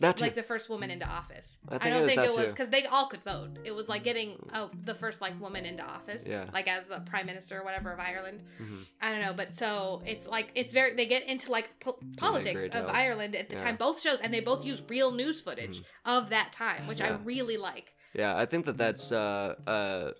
[0.01, 0.25] that too.
[0.25, 1.57] like the first woman into office.
[1.69, 3.59] I I, think it don't was think it was because they all could vote.
[3.65, 6.45] It was like getting oh, the first like woman into office, Yeah.
[6.53, 8.45] like as the prime minister or whatever of Ireland.
[8.61, 8.85] Mhm.
[9.03, 12.63] I don't know, but so it's like it's very they get into like po- politics
[12.73, 12.87] of.
[12.89, 13.65] Ireland at the Yeah.
[13.65, 15.85] time, both shows, and they both use real news footage Mhm.
[16.05, 17.93] of that time, which I really like.
[18.15, 20.13] Yeah, I think that that's uh, a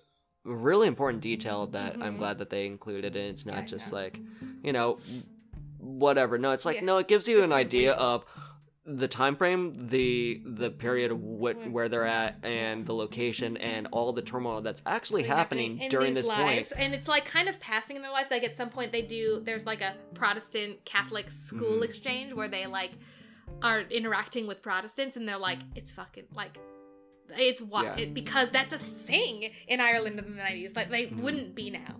[0.43, 2.17] really important detail that I'm Mhm.
[2.19, 3.99] glad that they included, and it's not I just know.
[3.99, 4.19] like,
[4.63, 4.97] you know,
[5.77, 6.37] whatever.
[6.37, 6.85] No, it's like Yeah.
[6.85, 7.99] no, it gives you This an idea real.
[8.01, 8.25] of
[8.85, 11.71] the time frame, the the period of what Mhm.
[11.71, 16.13] where they're at, and the location, and all the turmoil that's actually happening, in during
[16.15, 16.81] this lives, point.
[16.83, 18.27] and it's like kind of passing in their life.
[18.31, 19.41] Like at some point, they do.
[19.43, 21.83] There's like a Protestant Catholic school Mhm.
[21.83, 22.91] exchange where they like
[23.61, 26.57] are interacting with Protestants, and they're like, it's fucking like.
[27.37, 27.97] It's why Yeah.
[27.97, 30.75] it, because that's a thing in Ireland in the nineties.
[30.75, 31.21] Like they Mhm.
[31.21, 31.95] wouldn't be now,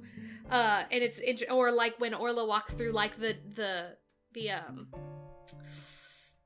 [0.49, 3.97] uh, and it's int- or like when Orla walks through like the the
[4.33, 4.87] the um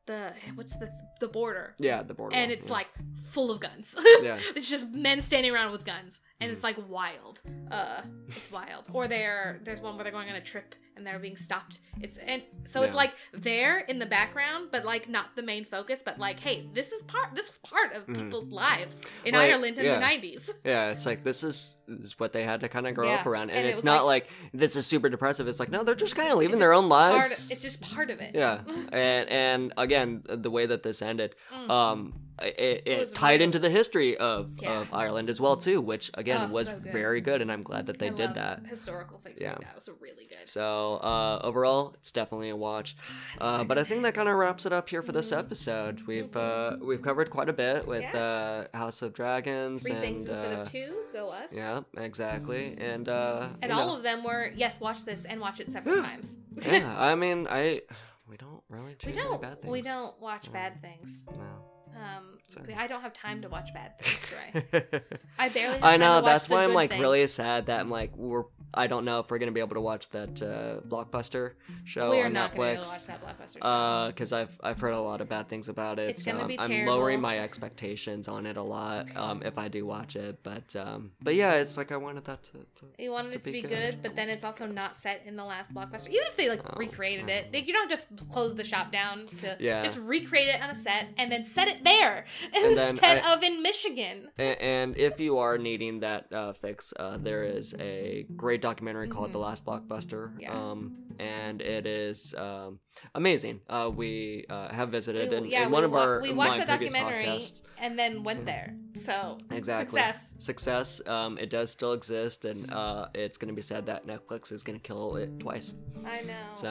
[0.05, 2.35] the what's the the border, Yeah, the border.
[2.35, 2.73] and it's yeah.
[2.73, 2.87] like
[3.31, 3.95] full of guns.
[4.21, 6.53] yeah, it's just men standing around with guns and Mhm.
[6.55, 10.41] it's like wild uh it's wild or they're there's one where they're going on a
[10.41, 14.83] trip and they're being stopped it's and so it's like there in the background but
[14.85, 18.05] like not the main focus but like hey this is part this is part of
[18.07, 18.15] Mhm.
[18.15, 19.99] people's lives in Like, ireland in yeah.
[19.99, 20.89] the 90s yeah.
[20.91, 23.59] It's like this is, is what they had to kind of grow up around, and,
[23.59, 25.47] and it's was not like, this is super depressive.
[25.47, 27.45] It's like no, they're just kind of living their own lives.
[27.47, 31.35] of, it's just part of it Yeah, and and again, the way that this ended,
[31.53, 31.69] Mm.
[31.69, 34.79] um, it, it, was tied into the history of, Yeah.
[34.81, 36.91] of Ireland as well too, which again Oh, was so good.
[36.91, 38.65] very good, and I'm glad that they I did that.
[38.65, 39.51] historical things Yeah.
[39.51, 42.95] like that was really good So uh, overall, it's definitely a watch.
[43.39, 45.37] Uh, but I think that kind of wraps it up here for this Mhm.
[45.39, 46.01] episode.
[46.07, 50.25] We've uh, we've covered quite a bit with uh, House of Dragons three and things
[50.25, 54.23] instead uh, of two go us yeah, exactly, and uh, and all know, of them
[54.23, 56.01] were yes watch this and watch it several Yeah.
[56.01, 56.95] times yeah.
[56.99, 57.81] I mean, I
[58.27, 59.71] we don't really we don't bad things.
[59.71, 60.53] we don't watch No.
[60.53, 61.65] bad things No.
[61.95, 64.25] Um, So- I don't have time to watch bad things,
[64.73, 65.03] right?
[65.39, 65.75] I barely.
[65.75, 67.01] Have I know that's why I'm like things.
[67.01, 69.81] really sad that I'm like we're I don't know if we're gonna be able to
[69.81, 71.51] watch that uh, blockbuster
[71.83, 72.91] show we are on not going to be able to Netflix.
[72.97, 74.07] watch that blockbuster.
[74.07, 76.47] because I've I've heard a lot of bad things about it, It's so gonna I'm,
[76.47, 76.93] be I'm terrible.
[76.95, 80.39] lowering my expectations on it a lot um, if I do watch it.
[80.43, 82.51] But um, but yeah, it's like I wanted that to.
[82.53, 83.69] to you wanted to it to be good.
[83.69, 86.09] good, but then it's also not set in the last blockbuster.
[86.09, 88.91] Even if they like Oh, recreated it, like, you don't have to close the shop
[88.91, 89.83] down to Yeah.
[89.83, 93.43] just recreate it on a set and then set it there And instead I- of
[93.43, 94.29] in Michigan.
[94.37, 99.07] and, and if you are needing that uh, fix, uh, there is a great documentary
[99.07, 99.33] called Mhm.
[99.33, 100.31] The Last Blockbuster.
[100.39, 100.51] Yeah.
[100.57, 102.79] Um, and it is um,
[103.13, 103.61] amazing.
[103.69, 106.59] Uh, we uh, have visited We- in, yeah, one we of wa- our we watched
[106.59, 107.61] the documentary podcasts.
[107.77, 108.73] and then went there.
[109.05, 109.99] So Exactly.
[109.99, 110.29] success.
[110.37, 111.07] Success.
[111.07, 114.63] Um, it does still exist, and uh, it's going to be said that Netflix is
[114.63, 115.75] going to kill it twice.
[116.05, 116.45] I know.
[116.53, 116.69] So,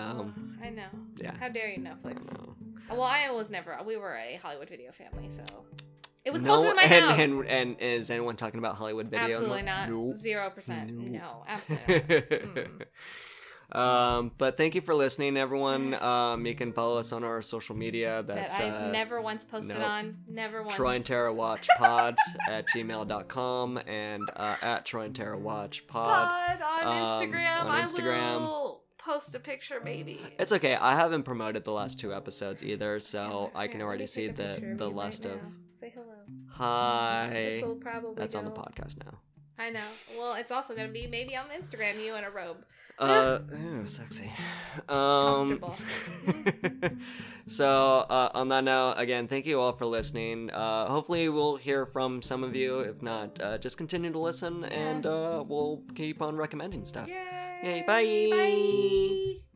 [0.62, 0.88] I know.
[1.18, 1.34] Yeah.
[1.38, 2.32] How dare you, Netflix?
[2.32, 2.54] know.
[2.90, 3.78] Well, I was never.
[3.86, 5.44] We were a Hollywood video family, so
[6.24, 7.18] it was No, closer to my and, house.
[7.18, 9.26] And, and is anyone talking about Hollywood video?
[9.26, 9.88] absolutely not.
[9.90, 10.16] Nope.
[10.16, 10.90] Zero percent.
[10.92, 11.22] Nope.
[11.22, 11.94] No, absolutely.
[12.54, 12.68] Not.
[13.72, 13.78] Mm.
[13.78, 15.94] um, but thank you for listening, everyone.
[16.02, 18.22] Um, you can follow us on our social media.
[18.26, 19.86] That's that I've uh, never once posted nope.
[19.86, 20.16] on.
[20.28, 20.74] Never once.
[20.74, 22.16] Troy and Tara Watch Pod
[22.48, 26.28] at gmail.com and uh, at Troy and Tara Watch Pod.
[26.28, 27.64] Pod on um, Instagram.
[27.64, 28.22] on Instagram.
[28.22, 30.20] I will post a picture, maybe.
[30.38, 30.76] It's okay.
[30.76, 34.58] I haven't promoted the last two episodes either, so Yeah, I can already see the
[34.76, 35.48] the you right list of now.
[35.82, 36.14] Say hello.
[36.48, 37.28] hi.
[37.32, 38.14] This will probably.
[38.14, 39.18] That's on the podcast now.
[39.58, 39.80] I know.
[40.16, 42.00] Well, it's also gonna be maybe on Instagram.
[42.00, 42.58] You in a robe.
[43.00, 44.30] Uh, ooh, sexy.
[44.88, 45.74] Um, Comfortable.
[47.48, 50.52] so, uh, on that note, again, thank you all for listening.
[50.52, 52.78] Uh, hopefully, we'll hear from some of you.
[52.78, 57.08] If not, uh, just continue to listen, and uh, we'll keep on recommending stuff.
[57.08, 57.60] Yay!
[57.64, 58.28] Yay, bye.
[58.30, 59.51] Bye.